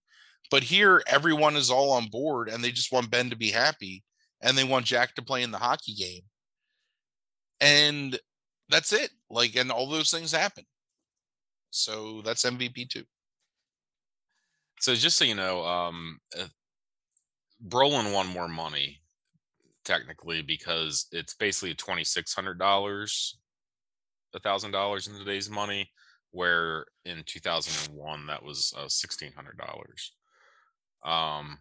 [0.53, 4.05] but here, everyone is all on board and they just want Ben to be happy
[4.43, 6.21] and they want Jack to play in the hockey game.
[7.63, 8.21] And
[8.69, 9.13] that's it.
[9.31, 10.65] Like, and all those things happen.
[11.71, 13.05] So that's MVP too.
[14.81, 16.49] So just so you know, um, uh,
[17.67, 19.01] Brolin won more money
[19.87, 23.39] technically because it's basically twenty six hundred dollars,
[24.35, 25.89] a thousand dollars in today's money,
[26.33, 30.13] where in two thousand and one that was uh, sixteen hundred dollars.
[31.05, 31.59] Um,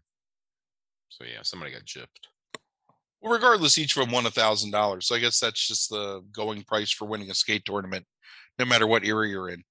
[1.10, 2.28] so yeah, somebody got gypped.
[3.22, 5.08] Well, regardless, each of them won a thousand dollars.
[5.08, 8.06] So I guess that's just the going price for winning a skate tournament,
[8.58, 9.64] no matter what era you're in.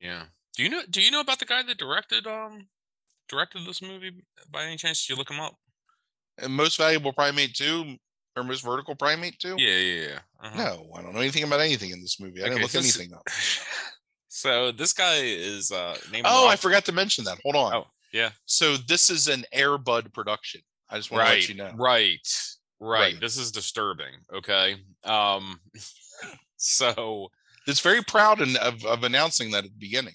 [0.00, 0.24] Yeah.
[0.56, 0.82] Do you know?
[0.90, 2.66] Do you know about the guy that directed um
[3.28, 5.06] directed this movie by any chance?
[5.06, 5.54] Did you look him up?
[6.38, 7.96] And most valuable primate too,
[8.36, 9.54] or most vertical primate too?
[9.58, 10.18] Yeah, yeah, yeah.
[10.42, 10.58] uh-huh.
[10.58, 12.42] No, I don't know anything about anything in this movie.
[12.42, 13.26] I didn't look this- anything up.
[14.34, 16.26] So this guy is uh named.
[16.28, 17.38] Oh, I forgot to mention that.
[17.44, 17.74] Hold on.
[17.74, 18.30] Oh, yeah.
[18.44, 20.60] So this is an Air Bud production.
[20.88, 21.72] I just want to right, let you know.
[21.76, 22.18] right,
[22.80, 23.20] right, Right.
[23.20, 24.14] This is disturbing.
[24.32, 24.76] Okay.
[25.04, 25.60] Um.
[26.56, 27.28] so
[27.66, 30.14] It's very proud in, of, of announcing that at the beginning.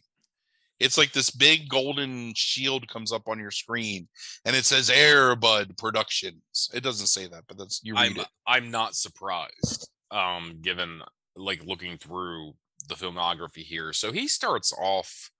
[0.80, 4.08] It's like this big golden shield comes up on your screen
[4.46, 6.70] and it says Air Bud Productions.
[6.74, 8.28] It doesn't say that, but that's you read I'm it.
[8.46, 9.90] I'm not surprised.
[10.12, 11.02] Um, given
[11.36, 12.54] like looking through
[12.90, 15.32] the filmography here, so he starts off.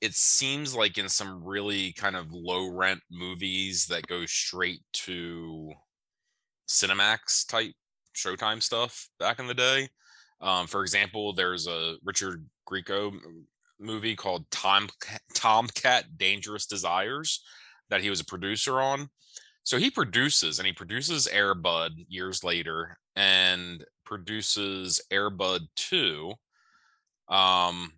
[0.00, 5.72] It seems like in some really kind of low rent movies that go straight to
[6.68, 7.72] Cinemax type
[8.14, 9.88] Showtime stuff back in the day.
[10.40, 13.18] Um, for example, there's a Richard Grieco
[13.80, 14.88] movie called Tom
[15.34, 17.42] Tomcat Dangerous Desires
[17.90, 19.08] that he was a producer on.
[19.62, 26.32] So he produces and he produces Air Bud years later and produces Air Bud 2.
[27.28, 27.92] Um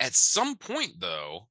[0.00, 1.48] at some point though,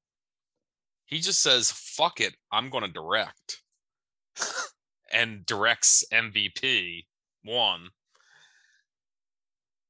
[1.04, 3.62] he just says, fuck it, I'm gonna direct.
[5.12, 7.04] and directs MVP
[7.44, 7.88] one.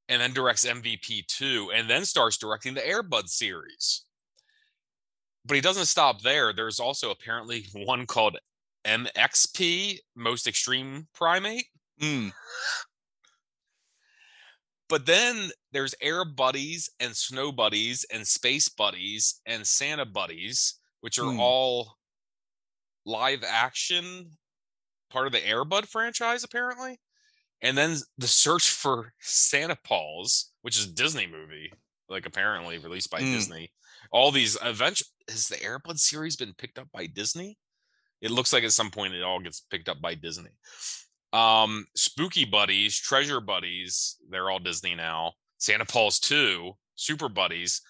[0.09, 4.07] And then directs MVP two, and then starts directing the Air Bud series
[5.47, 6.53] but he doesn't stop there.
[6.53, 8.39] There's also apparently one called
[8.85, 11.67] MXP, Most Extreme Primate.
[12.01, 12.33] Mm,
[14.89, 21.19] But then there's Air Buddies and Snow Buddies and Space Buddies and Santa Buddies, which
[21.19, 21.41] are Hmm.
[21.41, 21.99] all
[23.05, 24.39] live action,
[25.11, 27.01] part of the Air Bud franchise, apparently.
[27.63, 31.73] And then the search for Santa Paws, which is a Disney movie,
[32.09, 33.33] like apparently released by Hmm.
[33.33, 33.73] Disney.
[34.13, 37.59] All these eventually has the Airbud series been picked up by Disney?
[38.21, 40.51] It looks like at some point it all gets picked up by Disney.
[41.33, 45.33] Um, Spooky Buddies, Treasure Buddies, they're all Disney now.
[45.59, 47.83] Santa Paws 2, Super Buddies.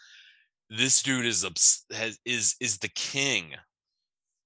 [0.71, 3.55] This dude is obs- has, is is the king.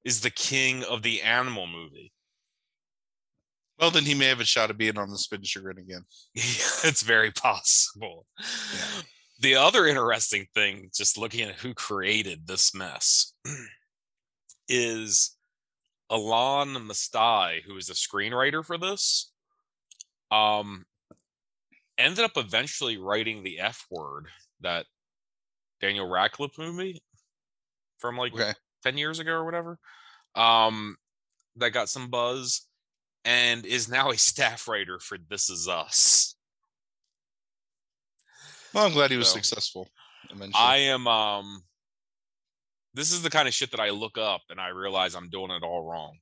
[0.05, 2.13] Is the king of the animal movie.
[3.79, 6.05] well, then he may have a shot of being on the spin sugar again.
[6.35, 8.27] it's very possible.
[9.41, 13.33] The other interesting thing, just looking at who created this mess,
[14.69, 15.37] is
[16.11, 19.33] Elan Mastai, who is a screenwriter for this,
[20.31, 20.85] um,
[21.99, 24.27] ended up eventually writing the F word,
[24.61, 24.87] that
[25.81, 27.03] Daniel Radcliffe movie
[27.99, 28.53] from like Okay.
[28.83, 29.79] 10 years ago or whatever
[30.35, 30.97] um
[31.57, 32.67] that got some buzz
[33.25, 36.35] and is now a staff writer for this is us
[38.73, 39.89] Well, I'm glad he was So, successful.
[40.31, 40.53] Eventually.
[40.63, 41.63] i am um
[42.95, 45.51] this is the kind of shit that i look up and i realize i'm doing
[45.51, 46.17] it all wrong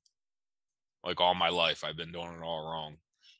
[1.05, 2.97] like all my life i've been doing it all wrong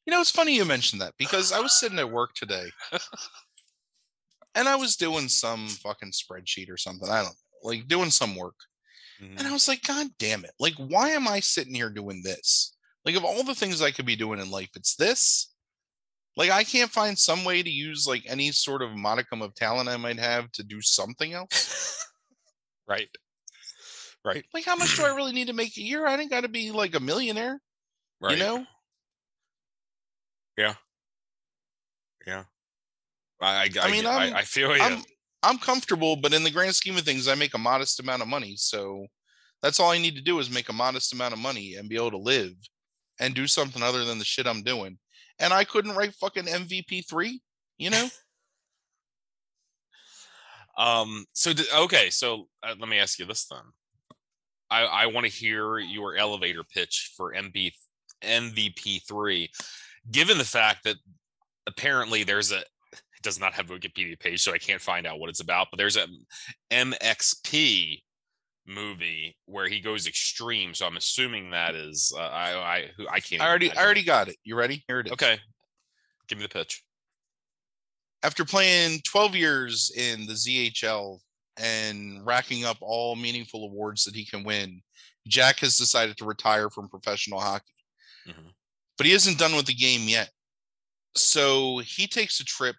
[0.07, 2.71] You know, it's funny you mentioned that because I was sitting at work today
[4.55, 7.11] and I was doing some fucking spreadsheet or something.
[7.11, 8.55] I don't know, like doing some work.
[9.21, 9.53] And I mm-hmm.
[9.53, 10.53] was like, God damn it.
[10.59, 12.75] Like, why am I sitting here doing this?
[13.05, 15.53] Like, of all the things I could be doing in life, it's this.
[16.37, 19.91] Like, I can't find some way to use like any sort of modicum of talent
[19.91, 22.07] I might have to do something else.
[22.89, 23.09] right
[24.25, 26.07] right Like, how much do I really need to make a year?
[26.07, 27.61] I didn't got to be like a millionaire,
[28.21, 28.65] right you know?
[30.57, 30.75] Yeah.
[32.27, 32.45] Yeah.
[33.41, 34.83] I I, I mean, I, I feel you.
[34.83, 35.03] I'm
[35.43, 38.29] I'm comfortable, but in the grand scheme of things, I make a modest amount of
[38.29, 38.55] money.
[38.57, 39.07] So
[39.63, 41.97] that's all I need to do is make a modest amount of money and be
[41.97, 42.55] able to live
[43.21, 44.99] and do something other than the shit I'm doing.
[45.39, 47.41] And I couldn't write fucking MVP three,
[47.79, 48.09] you know?
[50.79, 51.27] Um.
[51.35, 52.09] So d- okay.
[52.09, 53.61] So uh, let me ask you this then.
[54.71, 57.73] I I want to hear your elevator pitch for MB
[58.23, 59.51] MVP three,
[60.11, 60.97] given the fact that
[61.67, 62.61] apparently there's a
[63.19, 65.69] it does not have a Wikipedia page, so I can't find out what it's about.
[65.71, 66.07] But there's a
[66.71, 68.01] MXP
[68.67, 70.75] movie where he goes extreme.
[70.75, 73.43] So I'm assuming that is uh, I I who I can't.
[73.43, 74.37] I already I already got it.
[74.45, 74.85] You ready?
[74.87, 75.13] Here it is.
[75.13, 75.39] Okay.
[76.29, 76.85] Give me the pitch.
[78.23, 81.21] After playing 12 years in the ZHL
[81.57, 84.83] and racking up all meaningful awards that he can win,
[85.27, 87.75] Jack has decided to retire from professional hockey.
[88.27, 88.55] Mhm.
[88.97, 90.33] But he isn't done with the game yet.
[91.15, 92.77] So he takes a trip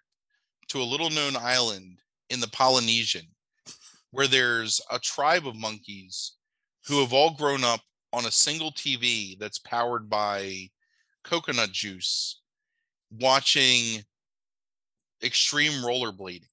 [0.68, 3.34] to a little known island in the Polynesian
[4.10, 6.32] where there's a tribe of monkeys
[6.86, 7.80] who have all grown up
[8.12, 10.70] on a single TV that's powered by
[11.22, 12.40] coconut juice
[13.10, 14.04] watching
[15.22, 16.48] extreme rollerblading.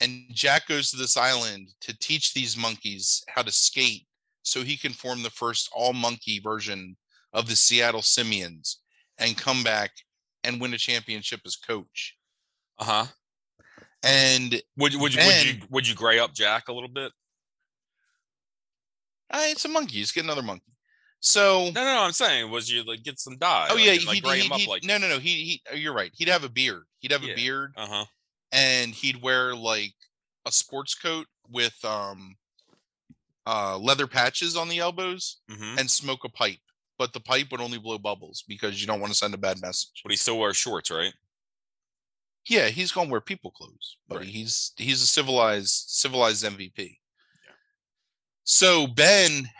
[0.00, 4.06] And Jack goes to this island to teach these monkeys how to skate
[4.42, 6.96] so he can form the first all monkey version
[7.32, 8.82] of the Seattle Simians
[9.18, 9.90] and come back
[10.44, 12.16] and win a championship as coach.
[12.78, 13.06] Uh huh.
[14.04, 17.10] And Would would you would you would you gray up Jack a little bit?
[19.32, 20.00] uh, it's a monkey.
[20.00, 20.75] Just get another monkey.
[21.26, 22.02] So No, no, no.
[22.02, 23.66] I'm saying was you like get some dye?
[23.70, 25.92] oh like, yeah, and, like him up he'd- like no no no he, he you're
[25.94, 26.12] right.
[26.14, 26.84] He'd have a beard.
[27.00, 27.32] He'd have Yeah.
[27.32, 28.04] a beard uh huh.
[28.52, 29.94] and he'd wear like
[30.46, 32.36] a sports coat with um
[33.46, 36.58] uh leather patches on the elbows hmm and smoke a pipe.
[36.98, 39.60] But the pipe would only blow bubbles because you don't want to send a bad
[39.60, 40.00] message.
[40.04, 41.12] But he still wears shorts, right?
[42.48, 44.28] Yeah, he's gonna wear people clothes, but Right.
[44.28, 47.00] he's he's a civilized civilized MVP.
[47.44, 47.52] Yeah.
[48.44, 49.50] So Ben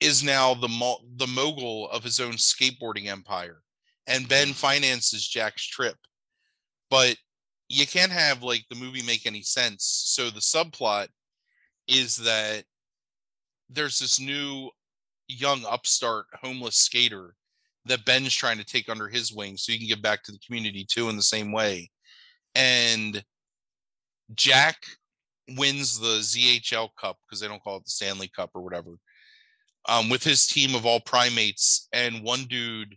[0.00, 3.62] is now the mo- the mogul of his own skateboarding empire,
[4.06, 4.54] and Ben mm.
[4.54, 5.96] finances Jack's trip.
[6.90, 7.16] But
[7.68, 9.84] you can't have like the movie make any sense.
[10.06, 11.08] So the subplot
[11.88, 12.64] is that
[13.68, 14.70] there's this new
[15.28, 17.34] young upstart homeless skater
[17.86, 20.38] that Ben's trying to take under his wing so he can give back to the
[20.44, 21.90] community too in the same way.
[22.54, 23.22] And
[24.34, 24.76] Jack
[25.56, 28.90] wins the ZHL Cup because they don't call it the Stanley Cup or whatever.
[29.88, 32.96] Um, with his team of all primates and one dude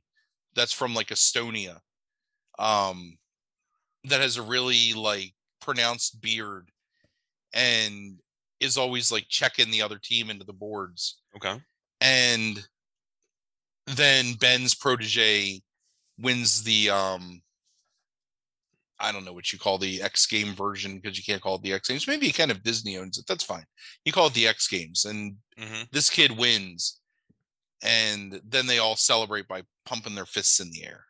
[0.55, 1.79] that's from like Estonia,
[2.57, 3.17] um,
[4.05, 6.71] that has a really like pronounced beard
[7.53, 8.19] and
[8.59, 11.59] is always like checking the other team into the boards Okay.
[12.01, 12.67] and
[13.87, 15.61] then Ben's protege
[16.19, 17.41] wins the um
[18.99, 21.61] I don't know what you call the X game version because you can't call it
[21.63, 22.07] the X Games.
[22.07, 23.25] Maybe you kind of Disney owns it.
[23.27, 23.65] That's fine.
[24.05, 26.99] You call it the X Games, and hmm this kid wins,
[27.83, 31.05] and then they all celebrate by pumping their fists in the air.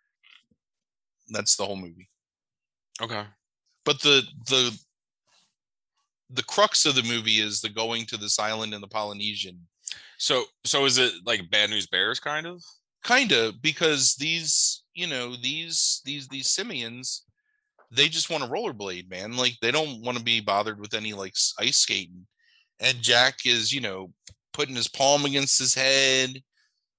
[1.29, 2.09] That's the whole movie.
[3.01, 3.25] Okay.
[3.85, 4.79] But the the
[6.29, 9.67] the crux of the movie is the going to this island in the Polynesian
[10.17, 12.63] So so is it like Bad News Bears kind of?
[13.03, 17.23] kind of because these you know these these these simians
[17.91, 21.13] they just want to rollerblade man like they don't want to be bothered with any
[21.13, 22.25] like ice skating.
[22.79, 24.11] And jack is you know
[24.53, 26.41] putting his palm against his head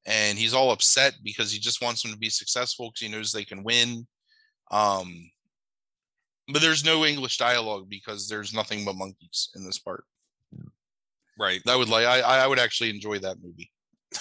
[0.06, 3.32] and he's all upset because he just wants them to be successful because he knows
[3.32, 4.06] they can win.
[4.70, 5.30] Um
[6.52, 10.04] but there's no english dialogue because there's nothing but monkeys in this part.
[11.38, 11.62] Right.
[11.66, 13.70] i would like i i would actually enjoy that movie.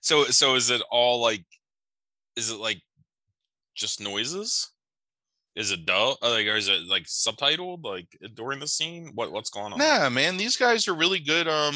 [0.00, 1.44] So so is it all like
[2.36, 2.80] is it like
[3.80, 4.70] just noises?
[5.56, 6.16] Is it dull?
[6.22, 9.10] uh, Like is it like subtitled like during the scene?
[9.14, 9.78] What what's going on?
[9.80, 11.48] Nah, man, these guys are really good.
[11.48, 11.74] Um,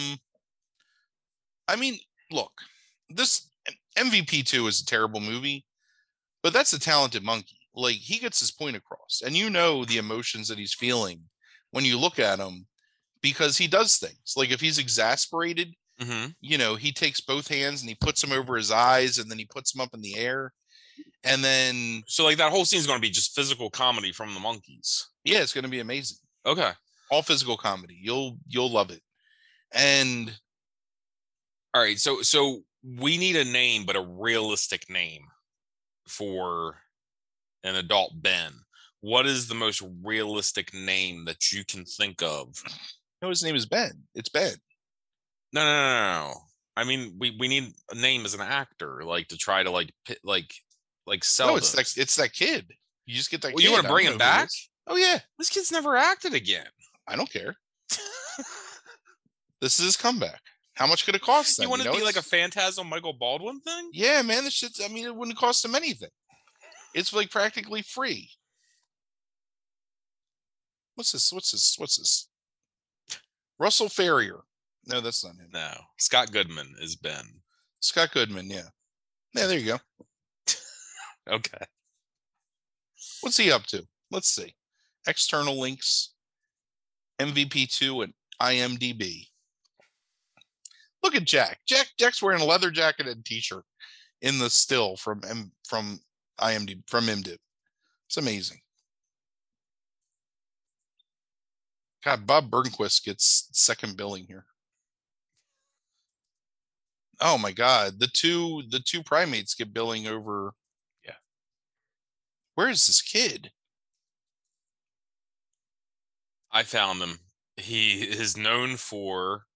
[1.67, 1.99] I mean,
[2.31, 2.53] look,
[3.11, 3.49] this
[3.99, 5.65] MVP two is a terrible movie,
[6.43, 7.59] but that's a talented monkey.
[7.75, 11.21] Like he gets his point across, and you know the emotions that he's feeling
[11.73, 12.67] when you look at him
[13.23, 14.35] because he does things.
[14.37, 18.31] Like if he's exasperated, hmm you know, he takes both hands and he puts them
[18.33, 20.53] over his eyes, and then he puts them up in the air,
[21.25, 24.35] and then So like that whole scene is going to be just physical comedy from
[24.35, 25.09] the monkeys.
[25.25, 26.19] yeah, it's going to be amazing.
[26.47, 26.71] Okay.
[27.11, 27.99] All physical comedy.
[28.01, 29.01] You'll you'll love it.
[29.73, 30.33] And
[31.73, 31.99] All right.
[31.99, 35.23] So so we need a name, but a realistic name
[36.07, 36.77] for
[37.63, 38.53] an adult Ben.
[39.01, 42.55] What is the most realistic name that you can think of?
[43.23, 43.93] no, his name is Ben.
[44.15, 44.55] It's Ben.
[45.53, 46.35] No, no, no, no, no.
[46.77, 49.93] I mean, we we need a name as an actor, like to try to like
[50.25, 50.53] like
[51.07, 51.49] like sell.
[51.49, 52.67] No, it's that it's that kid.
[53.07, 53.55] You just get that.
[53.55, 54.49] Well, you want to bring him know who it back?
[54.87, 56.67] Oh yeah, This kid's never acted again.
[57.07, 57.57] I don't care.
[59.65, 60.43] This is his comeback.
[60.75, 61.59] How much could it cost?
[61.59, 63.89] You want to know, be like a Phantasm Michael Baldwin thing?
[63.95, 64.79] Yeah, man, this shit's.
[64.85, 66.11] I mean, it wouldn't cost him anything.
[66.95, 68.29] It's like practically free.
[70.97, 71.33] What's this?
[71.33, 71.77] What's this?
[71.79, 72.29] What's this?
[73.59, 74.41] Russell Ferrier.
[74.87, 75.49] No, that's not him.
[75.55, 77.25] No, Scott Goodman is Ben.
[77.81, 78.51] Scott Goodman.
[78.51, 78.69] Yeah.
[79.35, 79.79] Yeah, there you go.
[81.31, 81.65] Okay.
[83.21, 83.87] What's he up to?
[84.11, 84.55] Let's see.
[85.07, 86.15] External links.
[87.21, 89.27] MVP2 and IMDb.
[91.03, 91.61] Look at Jack.
[91.67, 93.65] Jack Jack's wearing a leather jacket and t-shirt
[94.23, 96.01] in the still from M from
[96.41, 97.37] IMDb from IMDb.
[98.07, 98.59] It's amazing.
[102.05, 104.45] God, Bob Burnquist gets second billing here.
[107.21, 110.53] Oh my god, the two the two primates get billing over.
[112.55, 113.51] Where is this kid?
[116.53, 117.19] I found him.
[117.57, 119.47] He is known for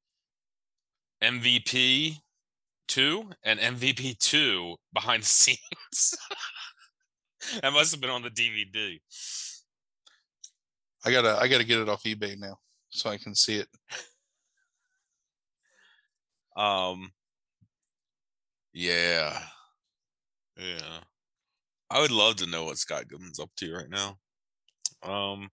[1.22, 2.16] MVP
[2.88, 5.59] two and MVP two behind the scenes.
[7.62, 8.99] that must have been on the DVD.
[11.05, 12.59] I gotta I gotta get it off eBay now
[12.90, 13.68] so I can see it.
[16.57, 17.12] Um,
[18.72, 19.40] yeah,
[20.57, 21.01] yeah.
[21.91, 24.18] I would love to know what Scott Goodman's up to right now.
[25.03, 25.49] Um,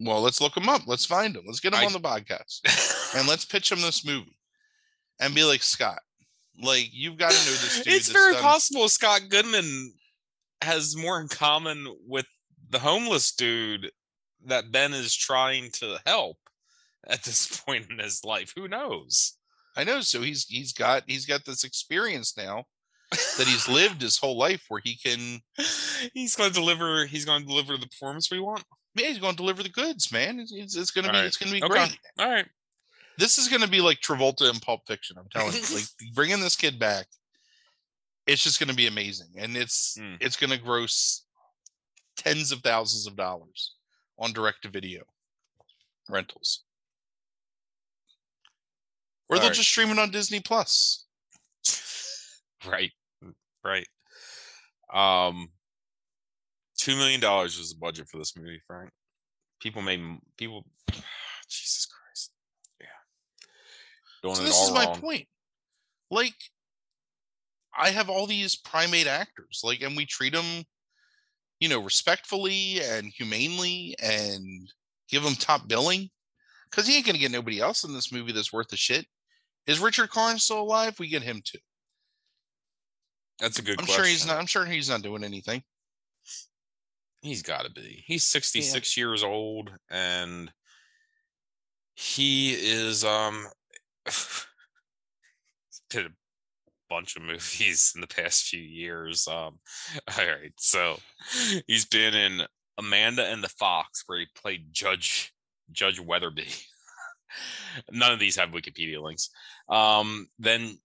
[0.00, 0.82] Well, let's look him up.
[0.86, 1.44] Let's find him.
[1.46, 2.60] Let's get him I- on the podcast
[3.16, 4.36] and let's pitch him this movie
[5.20, 6.00] and be like Scott.
[6.60, 7.94] Like you've got to know this dude.
[7.94, 9.92] it's very done- possible Scott Goodman
[10.62, 12.26] has more in common with
[12.70, 13.90] the homeless dude
[14.46, 16.36] that Ben is trying to help
[17.06, 18.52] at this point in his life.
[18.56, 19.36] Who knows?
[19.76, 20.00] I know.
[20.00, 22.64] So he's he's got he's got this experience now
[23.10, 25.40] that he's lived his whole life where he can
[26.14, 27.06] he's going to deliver.
[27.06, 28.64] He's going to deliver the performance we want.
[28.94, 30.40] yeah he's going to deliver the goods, man.
[30.40, 31.26] It's, it's, it's gonna be Alright.
[31.26, 31.68] it's gonna be Okay.
[31.86, 31.98] great.
[32.18, 32.46] All right.
[33.18, 35.16] This is gonna be like Travolta in Pulp Fiction.
[35.18, 35.84] I'm telling you, like
[36.14, 37.06] bringing this kid back.
[38.26, 40.16] It's just gonna be amazing, and it's Mm.
[40.20, 41.22] it's gonna gross
[42.16, 43.74] tens of thousands of dollars
[44.18, 45.02] on direct to video
[46.08, 46.62] rentals.
[49.28, 49.56] Or they'll Alright.
[49.56, 51.03] just stream it on Disney Plus.
[52.66, 52.92] Right.
[53.64, 53.86] Right.
[54.92, 55.48] Um,
[56.78, 58.90] two million dollars was the budget for this movie, Frank.
[59.60, 60.00] People made
[60.36, 60.66] people.
[61.48, 62.32] Jesus Christ.
[62.80, 62.86] Yeah.
[64.22, 65.00] Doing So this is my wrong.
[65.00, 65.26] point.
[66.10, 66.34] Like,
[67.76, 70.64] I have all these primate actors, like, and we treat them,
[71.58, 74.70] you know, respectfully and humanely, and
[75.08, 76.10] give them top billing,
[76.70, 79.06] because he ain't gonna get nobody else in this movie that's worth a shit.
[79.66, 80.98] Is Richard Karn still alive?
[80.98, 81.58] We get him too.
[83.40, 84.04] That's a good I'm question.
[84.04, 84.38] sure he's not.
[84.38, 85.62] I'm sure he's not doing anything.
[87.22, 88.04] He's got to be.
[88.06, 90.52] He's 66 years old and
[91.94, 93.46] he is um
[95.90, 96.10] did a
[96.90, 99.26] bunch of movies in the past few years.
[99.26, 99.58] Um
[100.18, 100.52] all right.
[100.58, 100.98] So
[101.66, 102.42] he's been in
[102.76, 105.32] Amanda and the Fox where he played Judge
[105.72, 106.48] Judge Weatherby.
[107.90, 109.30] None of these have Wikipedia links.
[109.68, 110.78] Um then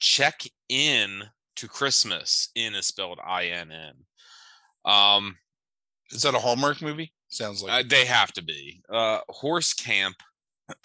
[0.00, 0.40] check
[0.70, 1.24] in
[1.56, 3.92] to Christmas in is spelled I N N.
[4.90, 5.36] Um
[6.10, 7.12] Is that a Hallmark movie?
[7.28, 7.88] Sounds uh, like.
[7.88, 8.82] they have to be.
[8.90, 10.16] Uh, Horse Camp,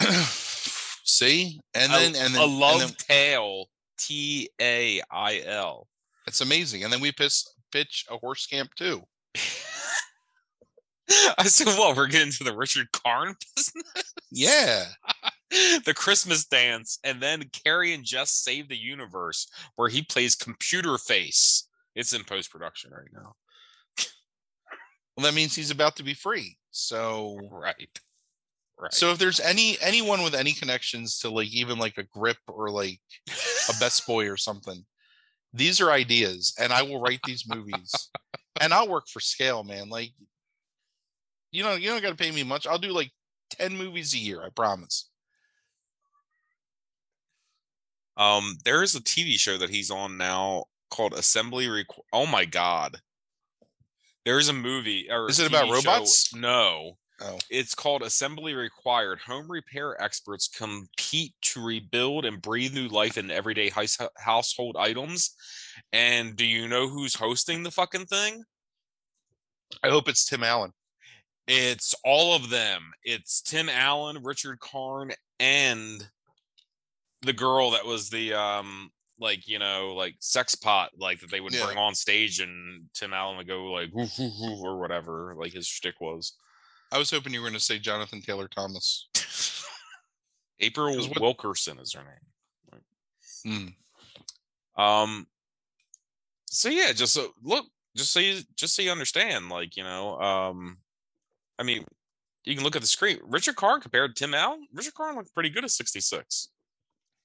[1.04, 3.66] See, and a- then and then a and love then- tale,
[3.98, 5.88] T A I L.
[6.26, 6.84] it's amazing.
[6.84, 7.42] And then we pitch
[7.72, 9.02] pitch a horse camp too.
[11.38, 14.84] I said, well, we're getting to the Richard Karn business, Yeah.
[15.84, 20.98] the Christmas dance, and then Carrie and Jess save the universe, where he plays computer
[20.98, 21.68] face.
[21.94, 23.34] It's in post production right now.
[25.16, 26.58] Well, that means he's about to be free.
[26.70, 27.88] So Right.
[28.80, 28.94] Right.
[28.94, 32.70] So if there's any anyone with any connections to like even like a grip or
[32.70, 33.00] like
[33.68, 34.84] a Best Boy or something,
[35.52, 37.92] these are ideas, and I will write these movies,
[38.60, 39.88] and I'll work for scale, man.
[39.88, 40.10] Like,
[41.50, 42.66] you know, you don't got to pay me much.
[42.68, 43.10] I'll do like
[43.50, 44.42] ten movies a year.
[44.44, 45.08] I promise.
[48.18, 52.44] Um, there is a TV show that he's on now called Assembly Requ- Oh my
[52.44, 52.96] god.
[54.24, 56.34] There's a movie or Is it about TV show- robots?
[56.34, 56.98] No.
[57.20, 57.38] Oh.
[57.50, 59.18] It's called Assembly Required.
[59.26, 65.34] Home repair experts compete to rebuild and breathe new life in everyday heis- household items.
[65.92, 68.44] And do you know who's hosting the fucking thing?
[69.82, 70.72] I hope it's Tim Allen.
[71.48, 72.92] It's all of them.
[73.02, 76.08] It's Tim Allen, Richard Karn, and
[77.22, 78.90] the girl that was the um
[79.20, 81.64] like you know like sex pot like that they would Yeah.
[81.66, 85.52] bring on stage and Tim Allen would go like woof, woof, woof, or whatever like
[85.52, 86.34] his shtick was.
[86.92, 89.08] I was hoping you were going to say Jonathan Taylor Thomas.
[90.60, 92.00] April what- Wilkerson is her
[93.46, 93.46] Mm.
[93.46, 93.74] name.
[94.76, 95.26] Um.
[96.50, 97.66] So yeah, just so look,
[97.96, 100.78] just so you just so you understand, like you know, um,
[101.58, 101.84] I mean,
[102.44, 103.18] you can look at the screen.
[103.24, 104.66] Richard Karn compared to Tim Allen.
[104.72, 106.48] Richard Karn looked pretty good at sixty six.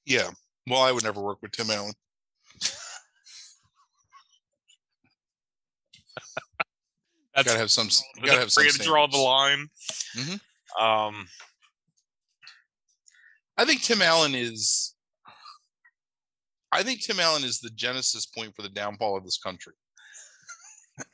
[0.05, 0.29] Yeah.
[0.67, 1.93] Well, I would never work with Tim Allen.
[7.35, 7.89] That's Gotta have some.
[8.23, 8.65] Gotta have some.
[8.67, 9.67] to draw the line.
[10.15, 10.39] Mhm.
[10.79, 11.27] Um.
[13.57, 14.93] I think Tim Allen is.
[16.71, 19.73] I think Tim Allen is the genesis point for the downfall of this country.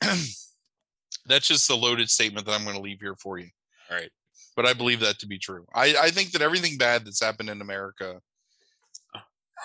[1.26, 3.48] That's just a loaded statement that I'm going to leave here for you.
[3.90, 4.10] All right.
[4.56, 5.66] but I believe that to be true.
[5.74, 8.20] I, I think that everything bad that's happened in America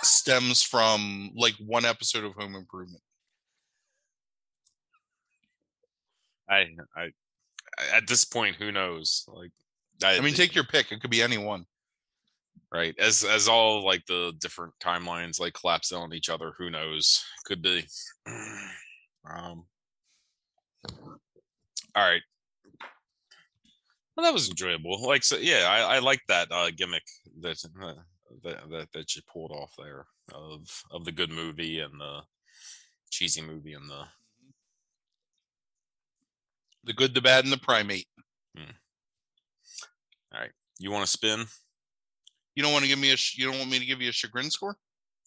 [0.03, 3.01] stems from like one episode of Home Improvement.
[6.49, 7.09] I, I,
[7.93, 9.25] at this point, who knows?
[9.27, 9.51] Like,
[10.03, 10.91] I, I mean, take your pick.
[10.91, 11.65] It could be anyone.
[12.71, 16.53] right as as all like the different timelines like collapse on each other.
[16.57, 17.23] Who knows?
[17.45, 17.85] Could be.
[19.29, 19.65] um.
[21.95, 22.21] All right.
[24.15, 25.01] Well, that was enjoyable.
[25.07, 27.03] Like, so yeah, I, I like that uh, gimmick
[27.41, 27.93] that, uh,
[28.43, 32.21] that that that you pulled off there of of the good movie and the
[33.09, 34.03] cheesy movie and the
[36.83, 38.07] The good, the bad, and the primate.
[40.33, 40.51] All right.
[40.77, 41.45] You want to spin?
[42.53, 43.17] You don't want to give me a.
[43.17, 44.77] sh- You don't want me to give you a chagrin score.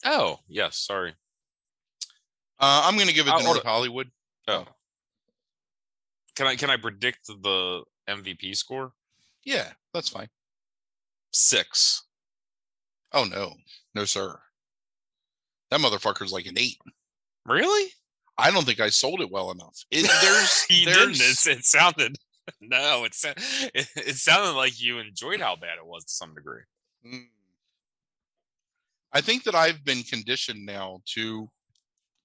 [0.04, 1.14] Oh yes, sorry.
[2.60, 4.08] Uh, I'm going to give it to North Hollywood.
[4.46, 4.66] Oh.
[6.36, 8.92] Can I can I predict the MVP score?
[9.44, 10.28] Yeah, that's fine.
[11.32, 12.04] Six.
[13.12, 13.54] Oh no,
[13.94, 14.38] no sir.
[15.70, 16.78] That motherfucker's like an eight.
[17.46, 17.90] Really?
[18.36, 19.84] I don't think I sold it well enough.
[19.90, 21.30] It, there's, you there's, didn't.
[21.30, 22.16] It's, it sounded
[22.60, 23.04] no.
[23.04, 23.14] It,
[23.74, 26.62] it it sounded like you enjoyed how bad it was to some degree.
[27.06, 27.26] Mm.
[29.12, 31.48] I think that I've been conditioned now to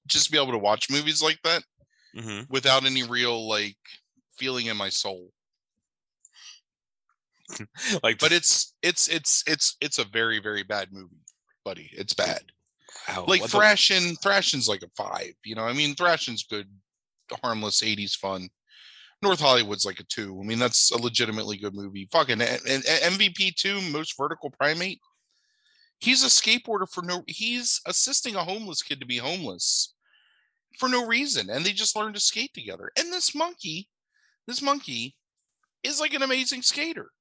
[0.07, 1.63] just be able to watch movies like that
[2.15, 2.43] Mm-hmm.
[2.53, 3.75] without any real like
[4.36, 5.31] feeling in my soul.
[8.04, 11.22] Like, But it's it's it's it's it's a very very bad movie,
[11.66, 11.89] buddy.
[11.93, 12.41] It's bad.
[13.10, 15.34] wow, Like what the- Thrashing, Thrashing's like a five.
[15.45, 16.68] You know, I mean, Thrashing's good,
[17.43, 18.49] harmless '80s fun.
[19.22, 20.38] North Hollywood's like a two.
[20.41, 22.08] I mean, that's a legitimately good movie.
[22.12, 24.99] Fucking and MVP two, most vertical primate.
[25.99, 27.24] He's a skateboarder for no.
[27.28, 29.93] He's assisting a homeless kid to be homeless
[30.78, 32.91] for no reason, and they just learn to skate together.
[32.97, 33.88] And this monkey,
[34.45, 35.16] this monkey,
[35.84, 37.12] is like an amazing skater.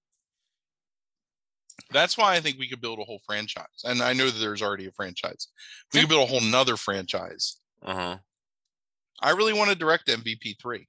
[1.91, 3.67] That's why I think we could build a whole franchise.
[3.85, 5.49] And I know that there's already a franchise.
[5.93, 7.57] We could build a whole nother franchise.
[7.85, 8.19] Uh-huh.
[9.21, 10.89] I really want to direct MVP three.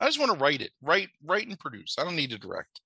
[0.00, 1.96] I just want to write it, write, write and produce.
[1.98, 2.80] I don't need to direct.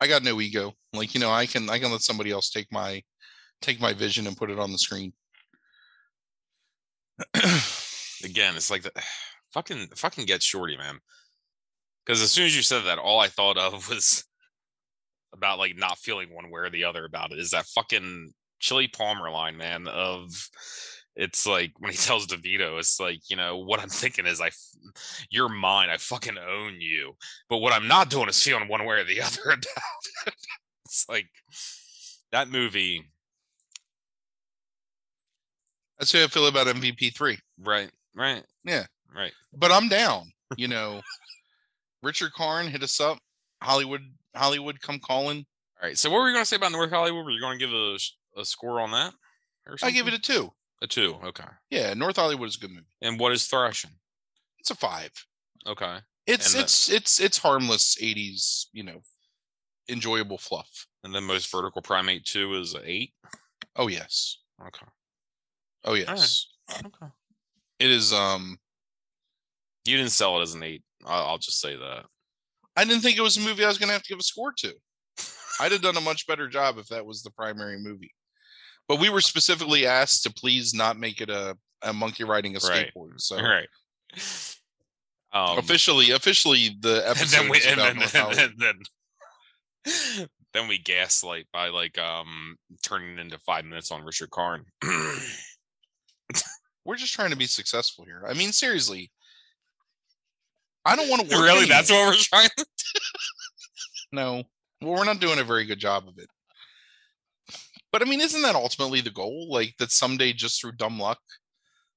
[0.00, 0.74] I got no ego.
[0.92, 3.02] Like you know, I can I can let somebody else take my
[3.62, 5.12] take my vision and put it on the screen.
[8.24, 8.92] Again, it's like the
[9.52, 10.98] fucking fucking get shorty, man.
[12.04, 14.24] Because as soon as you said that, all I thought of was
[15.34, 17.38] about like not feeling one way or the other about it.
[17.38, 19.86] Is that fucking Chili Palmer line, man?
[19.88, 20.48] Of
[21.16, 24.50] it's like when he tells DeVito, it's like you know what I'm thinking is I,
[25.30, 25.90] you're mine.
[25.90, 27.16] I fucking own you.
[27.48, 29.66] But what I'm not doing is feeling one way or the other about
[30.26, 30.34] it.
[30.84, 31.28] it's like
[32.32, 33.04] that movie,
[35.98, 37.38] That's how I feel about MVP three.
[37.62, 37.90] right?
[38.14, 38.42] Right?
[38.64, 38.84] Yeah.
[39.14, 39.32] Right.
[39.56, 40.32] But I'm down.
[40.56, 41.00] You know,
[42.02, 43.18] Richard Karn hit us up.
[43.62, 44.02] Hollywood,
[44.34, 45.46] Hollywood, come calling.
[45.82, 45.98] All right.
[45.98, 47.24] So what were you going to say about North Hollywood?
[47.24, 47.96] Were you going to give a,
[48.40, 49.14] a score on that?
[49.82, 50.52] I give it a two.
[50.82, 51.16] a two.
[51.24, 51.44] Okay.
[51.70, 52.86] Yeah, North Hollywood is a good movie.
[53.02, 53.92] And what is thrashing?
[54.58, 55.10] It's a five.
[55.66, 55.98] Okay.
[56.26, 59.00] It's And the- it's it's it's harmless '80s, you know,
[59.88, 60.86] enjoyable fluff.
[61.02, 63.12] And then most vertical primate two is eight.
[63.76, 64.86] Oh yes, Okay.
[65.84, 66.46] oh yes.
[66.72, 67.06] Okay.
[67.78, 68.12] It is.
[68.12, 68.58] Um,
[69.84, 70.82] You didn't sell it as an eight.
[71.04, 72.04] I'll, I'll just say that.
[72.76, 74.22] I didn't think it was a movie I was going to have to give a
[74.22, 74.74] score to.
[75.60, 78.12] I'd have done a much better job if that was the primary movie.
[78.88, 82.58] But we were specifically asked to please not make it a, a monkey riding a
[82.58, 82.92] Right.
[82.94, 83.20] skateboard.
[83.20, 83.68] So All right.
[85.32, 90.68] Um, officially, officially, the and episode then we is and then, and then, then, then
[90.68, 94.64] we gaslight by like um turning into five minutes on Richard Karn.
[96.84, 98.24] We're just trying to be successful here.
[98.28, 99.10] I mean, seriously,
[100.84, 101.44] I don't want to work.
[101.44, 101.58] really?
[101.60, 101.76] anymore.
[101.76, 102.48] That's what we're trying.
[102.56, 103.00] to do.
[104.12, 104.42] No.
[104.80, 106.28] Well, we're not doing a very good job of it.
[107.90, 109.48] But I mean, isn't that ultimately the goal?
[109.50, 111.18] Like that someday, just through dumb luck,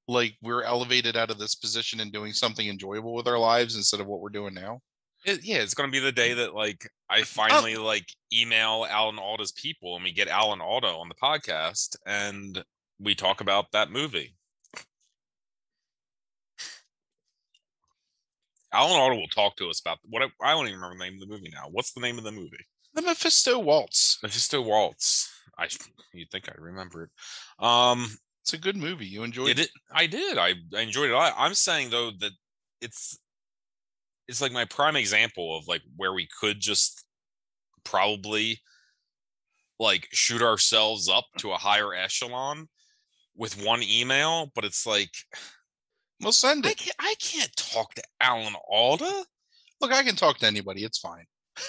[0.08, 4.00] like we're elevated out of this position and doing something enjoyable with our lives instead
[4.00, 4.80] of what we're doing now.
[5.26, 9.52] It, yeah, it's gonna be the day that like I finally like email Alan Alda's
[9.52, 12.64] people and we get Alan Alda on the podcast and
[13.00, 14.37] we talk about that movie.
[18.74, 21.22] Alan Alda will talk to us about what I, I don't even remember the name
[21.22, 21.68] of the movie now.
[21.72, 22.66] What's the name of the movie?
[22.94, 24.20] The Mephisto Waltz.
[24.22, 25.32] Mephisto Waltz.
[25.58, 25.68] I
[26.14, 27.66] you'd think I remember it.
[27.66, 28.08] Um,
[28.44, 29.06] It's a good movie.
[29.06, 30.38] You enjoyed it, it I did.
[30.38, 31.16] I, I enjoyed it.
[31.16, 32.32] I, I'm saying though that
[32.82, 33.20] it's
[34.28, 37.06] it's like my prime example of like where we could just
[37.84, 38.62] probably
[39.80, 42.68] like shoot ourselves up to a higher echelon
[43.36, 45.12] with one email, but it's like
[46.22, 46.78] We'll send I it.
[46.78, 49.24] can't, I can't talk to Alan Alda.
[49.82, 50.84] Look, I can talk to anybody.
[50.84, 51.26] It's fine.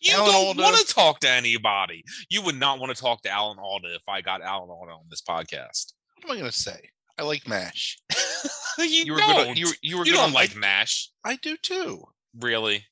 [0.00, 2.04] You Alan don't want to talk to anybody.
[2.30, 5.06] You would not want to talk to Alan Alda if I got Alan Alda on
[5.10, 5.94] this podcast.
[6.22, 6.78] What am I going to say?
[7.18, 7.98] I like Mash.
[8.78, 9.48] you, You were don't.
[9.50, 12.04] On, you, you were You don't on like Mash, I do too.
[12.40, 12.84] really?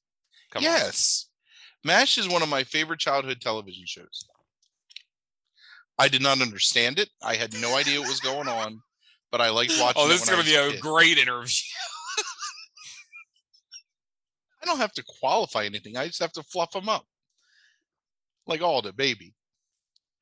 [0.51, 0.71] Come on.
[0.73, 1.29] yes.
[1.85, 4.27] MASH is one of my favorite childhood television shows.
[5.99, 7.11] I did not understand it.
[7.23, 8.81] I had no idea what was going on,
[9.31, 10.81] but I liked oh, watching Oh, this is going to be a kid.
[10.81, 11.47] great interview.
[14.63, 15.97] I don't have to qualify anything.
[15.97, 17.05] I just have to fluff them up.
[18.47, 19.35] Like all the baby.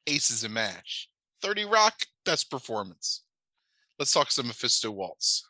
[0.06, 1.08] Aces and MASH.
[1.42, 1.94] 30 Rock,
[2.24, 3.22] best performance.
[3.98, 5.46] Let's talk some Mephisto Waltz.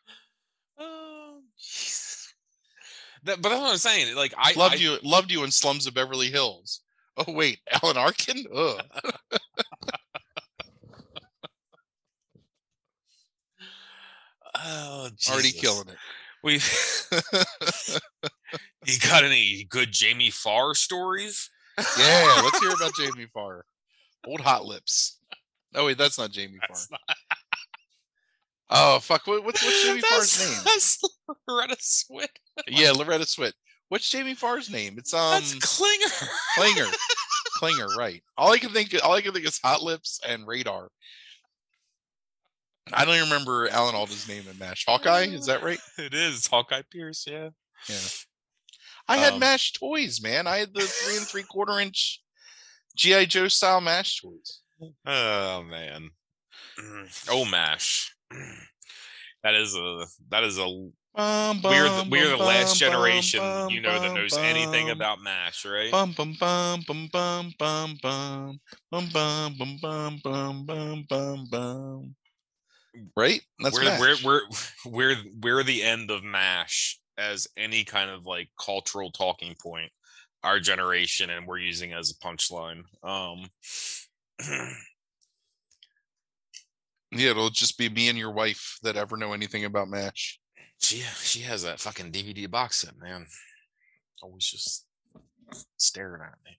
[0.77, 2.33] Oh, Jesus.
[3.23, 4.15] That, but that's what I'm saying.
[4.15, 6.81] Like I loved I- you loved you in Slums of Beverly Hills.
[7.17, 8.45] Oh wait, Alan Arkin?
[8.53, 8.81] Ugh.
[14.63, 15.97] Oh, Already killing it.
[16.43, 16.53] We.
[18.85, 21.49] you got any good Jamie Farr stories?
[21.77, 23.65] Yeah, let's hear about Jamie Farr.
[24.25, 25.19] Old Hot Lips.
[25.75, 26.77] Oh wait, that's not Jamie Farr.
[26.91, 26.99] Not-
[28.73, 30.59] Oh fuck, what, what's what's Jamie Farr's name?
[30.63, 30.97] That's
[31.45, 32.27] Loretta Swit.
[32.69, 33.51] Yeah, Loretta Swit.
[33.89, 34.95] What's Jamie Farr's name?
[34.97, 36.05] It's um That's Klinger.
[36.55, 36.91] Klinger.
[37.57, 38.23] Klinger, right.
[38.37, 40.87] All I can think all I can think is Hot Lips and Radar.
[42.93, 44.85] I don't even remember Alan Alda's name in MASH.
[44.87, 45.79] Hawkeye, is that right?
[45.97, 47.25] It is Hawkeye Pierce.
[47.27, 47.49] Yeah.
[47.89, 47.97] Yeah.
[49.07, 50.47] I had Um, MASH toys, man.
[50.47, 52.21] I had the three and three quarter inch
[52.95, 54.61] GI Joe style MASH toys.
[55.05, 56.09] Oh man.
[56.79, 57.27] Mm.
[57.29, 58.15] Oh mash.
[59.43, 63.41] That is a that is a Bum, we're the, we're the bum, last bum, generation
[63.41, 65.91] bum, you know that bum, knows anything about mash, right?
[65.91, 72.15] Bum bum bum bum bum bum bum bum bum bum bum bum bum bum bum.
[73.15, 73.41] Right?
[73.59, 74.41] That's we're, we're we're
[74.85, 79.91] we're we're the end of mash as any kind of like cultural talking point
[80.43, 83.45] our generation and we're using it as a punchline um
[87.13, 90.39] Yeah, it'll just be me and your wife that ever know anything about MASH.
[90.79, 93.25] she she has that fucking dvd box set man
[94.23, 94.85] always just
[95.77, 96.57] staring at me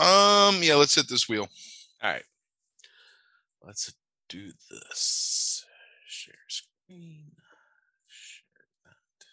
[0.00, 1.48] um, Um, yeah, let's hit this wheel.
[2.02, 2.22] all right
[3.64, 3.92] let's
[4.28, 5.64] do this
[6.06, 7.32] share screen
[8.08, 9.26] share that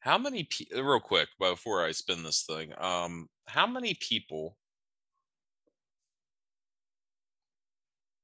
[0.00, 4.56] how many people, real quick before i spin this thing um how many people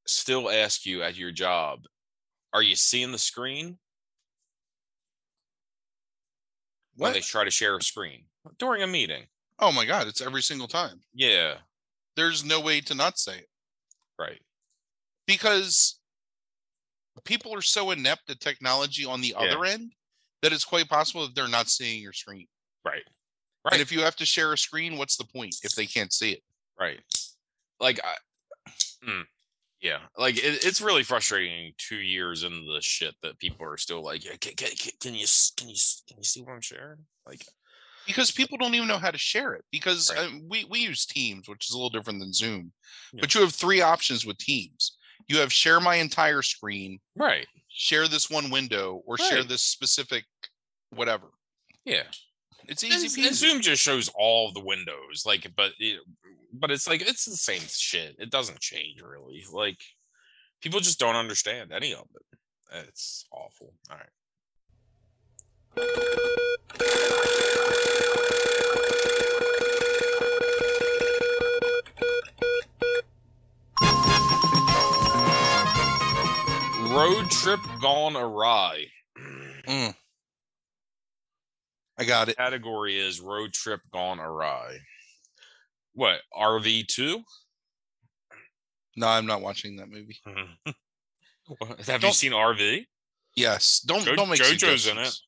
[0.06, 1.80] still ask you at your job
[2.52, 3.78] are you seeing the screen
[6.94, 7.14] when What?
[7.14, 8.26] they try to share a screen
[8.58, 9.26] during a meeting
[9.58, 11.00] Oh my god, it's every single time.
[11.14, 11.54] yeah
[12.14, 13.48] There's no way to not say it.
[14.18, 14.40] Right
[15.26, 16.00] because
[17.24, 19.44] people are so inept at technology on the Yeah.
[19.46, 19.92] other end
[20.42, 22.46] that it's quite possible that they're not seeing your screen.
[22.84, 23.02] right
[23.64, 23.72] Right.
[23.72, 26.30] And if you have to share a screen, what's the point if they can't see
[26.32, 26.42] it?
[26.78, 27.00] right
[27.80, 28.14] like i
[29.04, 29.24] mm,
[29.80, 34.02] yeah like it, it's really frustrating two years into the shit that people are still
[34.02, 36.98] like yeah can, can, can, can you can you can you see what i'm sharing
[37.26, 37.46] like
[38.06, 39.64] Because people don't even know how to share it.
[39.72, 40.28] Because Right.
[40.32, 42.72] uh, we we use Teams, which is a little different than Zoom.
[43.12, 43.20] Yeah.
[43.20, 44.96] But you have three options with Teams.
[45.28, 50.24] You have share my entire screen, right share this one window, or share this specific
[50.90, 51.26] whatever.
[51.84, 52.04] yeah
[52.68, 53.34] It's easy and peasy.
[53.34, 56.00] zoom just shows all the windows like but it,
[56.52, 59.78] but it's like it's the same shit it doesn't change really like
[60.62, 62.38] people just don't understand any of it
[62.88, 64.06] it's awful all right
[76.90, 78.86] road trip gone awry
[79.68, 79.94] Mm.
[81.98, 82.36] I got it.
[82.36, 84.76] Category is road trip gone awry.
[85.94, 87.22] What RV two?
[88.96, 90.18] No, I'm not watching that movie.
[90.26, 90.74] Have
[91.88, 92.84] you Don't- seen RV?
[93.34, 94.58] Yes, don't Jo- don't make JoJo's in
[94.96, 95.25] suggestions.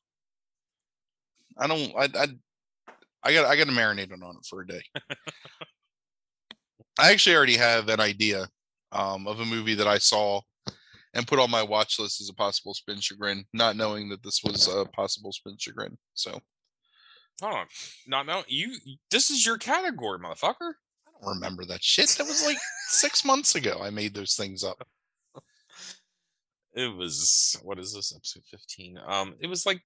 [1.59, 1.93] I don't.
[1.97, 2.27] I I
[3.23, 4.81] I got I got to marinate on it for a day.
[6.97, 8.47] I actually already have an idea
[8.91, 10.41] um, of a movie that I saw
[11.13, 14.41] and put on my watch list as a possible spin chagrin, not knowing that this
[14.43, 15.97] was a possible spin chagrin.
[16.13, 16.39] So
[17.41, 17.65] Hold on,
[18.07, 18.43] not no.
[18.47, 18.75] You.
[19.11, 20.73] This is your category, motherfucker.
[21.07, 22.09] I don't remember that shit.
[22.17, 22.57] That was like
[22.89, 23.79] six months ago.
[23.81, 24.85] I made those things up.
[26.75, 28.99] It was what is this episode fifteen?
[29.05, 29.81] Um, it was like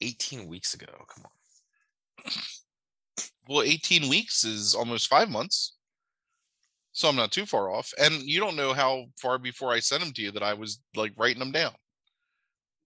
[0.00, 0.86] eighteen weeks ago.
[1.14, 2.32] Come on.
[3.48, 5.76] Well, 18 weeks is almost five months.
[6.92, 7.92] So I'm not too far off.
[7.98, 10.80] And you don't know how far before I sent them to you that I was
[10.94, 11.72] like writing them down.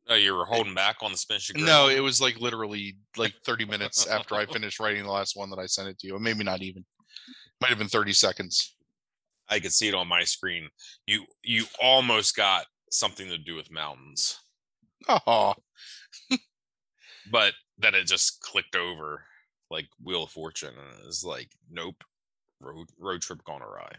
[0.09, 1.65] Oh, you were holding back on the spin chagrin.
[1.65, 5.51] No, it was like literally like 30 minutes after I finished writing the last one
[5.51, 6.17] that I sent it to you.
[6.17, 6.85] Or maybe not even.
[7.61, 8.77] Might have been 30 seconds.
[9.49, 10.69] I could see it on my screen.
[11.07, 14.39] You you almost got something to do with mountains,
[15.09, 15.55] Oh,
[17.33, 19.25] but then it just clicked over
[19.71, 22.05] like Wheel of Fortune, and it was like, nope,
[22.61, 23.91] road road trip gone awry.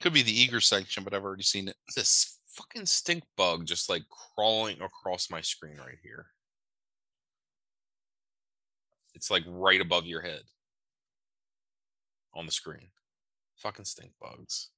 [0.00, 1.76] could be the eager section, but I've already seen it.
[1.94, 6.26] This fucking stink bug just like crawling across my screen right here.
[9.14, 10.42] It's like right above your head
[12.32, 12.88] on the screen.
[13.56, 14.70] Fucking stink bugs.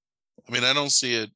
[0.49, 1.31] I mean, I don't see it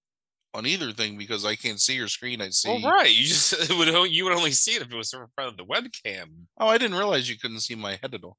[0.56, 2.40] on either thing because I can't see your screen.
[2.40, 2.70] I see.
[2.70, 3.12] Well, right.
[3.12, 5.64] You just would you would only see it if it was in front of the
[5.64, 6.28] webcam.
[6.58, 8.38] Oh, I didn't realize you couldn't see my head at all.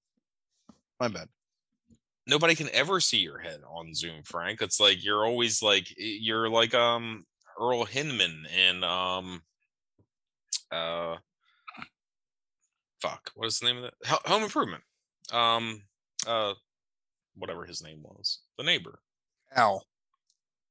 [1.00, 1.30] My bad.
[2.26, 4.62] Nobody can ever see your head on Zoom, Frank.
[4.62, 7.24] It's like you're always like you're like um
[7.60, 9.42] Earl Hindman and um
[10.72, 11.16] uh
[13.02, 14.84] fuck what is the name of that Home Improvement
[15.32, 15.82] um
[16.26, 16.54] uh
[17.36, 19.00] whatever his name was the neighbor
[19.56, 19.82] Ow.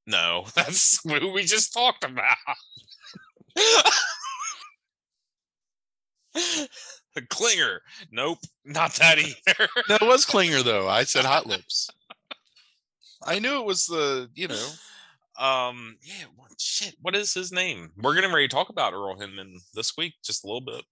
[0.07, 2.37] No that's who we just talked about
[7.15, 7.81] the Klinger
[8.11, 10.89] nope not that either No, it was Klinger though.
[10.89, 11.89] I said Hot Lips.
[13.25, 14.69] I knew it was the, you know,
[15.39, 16.95] Um, yeah, what, shit.
[17.01, 17.91] What is his name?
[17.97, 20.85] We're getting ready to talk about Earl Hindman this week, just a little bit.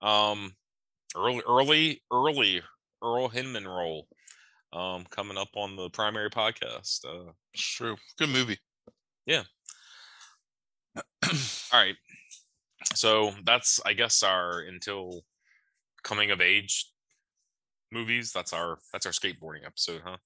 [0.00, 0.54] Um,
[1.16, 2.62] early, early, early
[3.02, 4.06] Earl Hindman role.
[4.72, 7.04] Um, coming up on the primary podcast.
[7.04, 7.96] Uh, it's true.
[8.18, 8.58] Good movie.
[9.24, 9.44] Yeah.
[11.24, 11.96] All right.
[12.94, 15.22] So that's, I guess, our until
[16.02, 16.90] coming of age
[17.92, 18.32] movies.
[18.32, 20.16] That's our that's our skateboarding episode, huh?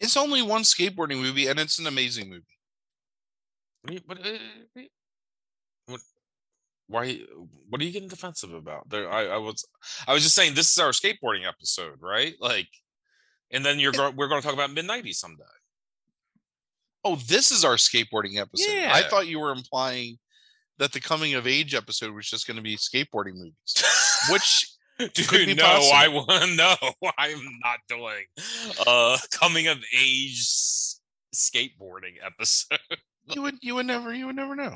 [0.00, 2.44] It's only one skateboarding movie, and it's an amazing movie.
[3.82, 4.82] What, what, uh,
[5.86, 6.00] what,
[6.88, 7.18] why?
[7.68, 8.88] What are you getting defensive about?
[8.90, 9.64] There, I, I was,
[10.06, 12.34] I was just saying this is our skateboarding episode, right?
[12.40, 12.68] Like,
[13.50, 15.44] and then you're going, we're going to talk about mid '90s someday.
[17.04, 18.86] Oh, this is our skateboarding episode.
[18.88, 20.18] I thought you were implying
[20.78, 23.84] that the coming of age episode was just going to be skateboarding movies,
[24.30, 24.66] which
[24.98, 26.26] Dude, no, I possible.
[26.26, 26.74] want no,
[27.18, 28.24] I'm not doing
[28.86, 30.42] uh coming of age
[31.34, 32.78] skateboarding episode.
[33.24, 34.74] you would you would never you would never know.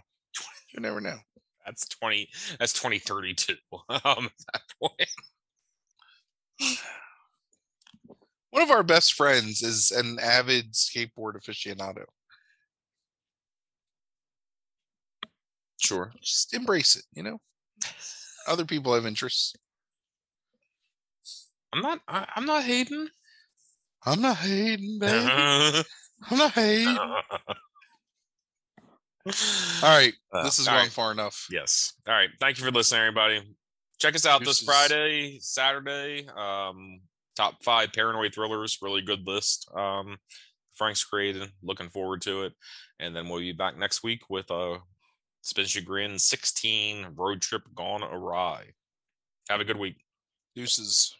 [0.69, 1.17] You would never know.
[1.65, 3.55] That's 20 that's 2032.
[3.89, 5.11] Um at that point.
[8.51, 12.05] One of our best friends is an avid skateboard aficionado.
[15.79, 16.13] Sure.
[16.21, 17.41] Just embrace it, you know.
[18.47, 19.55] Other people have interests.
[21.73, 23.09] I'm not I, I'm not hating.
[24.05, 25.29] I'm not hating, baby.
[25.31, 25.83] Uh,
[26.31, 26.99] I'm not hating.
[29.83, 30.89] All right, this is going right.
[30.91, 31.47] far enough.
[31.51, 31.93] Yes.
[32.09, 32.31] All right.
[32.41, 33.43] Thank you for listening, everybody.
[33.99, 34.65] Check us out this Deuces.
[34.65, 36.27] Friday, Saturday.
[36.35, 37.01] Um,
[37.37, 38.79] top five paranoid thrillers.
[38.83, 39.71] Really good list.
[39.75, 40.19] Um,
[40.75, 41.51] Frank's created.
[41.63, 42.53] Looking forward to it.
[42.99, 44.79] And then we'll be back next week with a
[45.43, 48.65] Spin Chagrin 16 road trip gone awry.
[49.49, 49.97] Have a good week.
[50.55, 51.17] Deuces.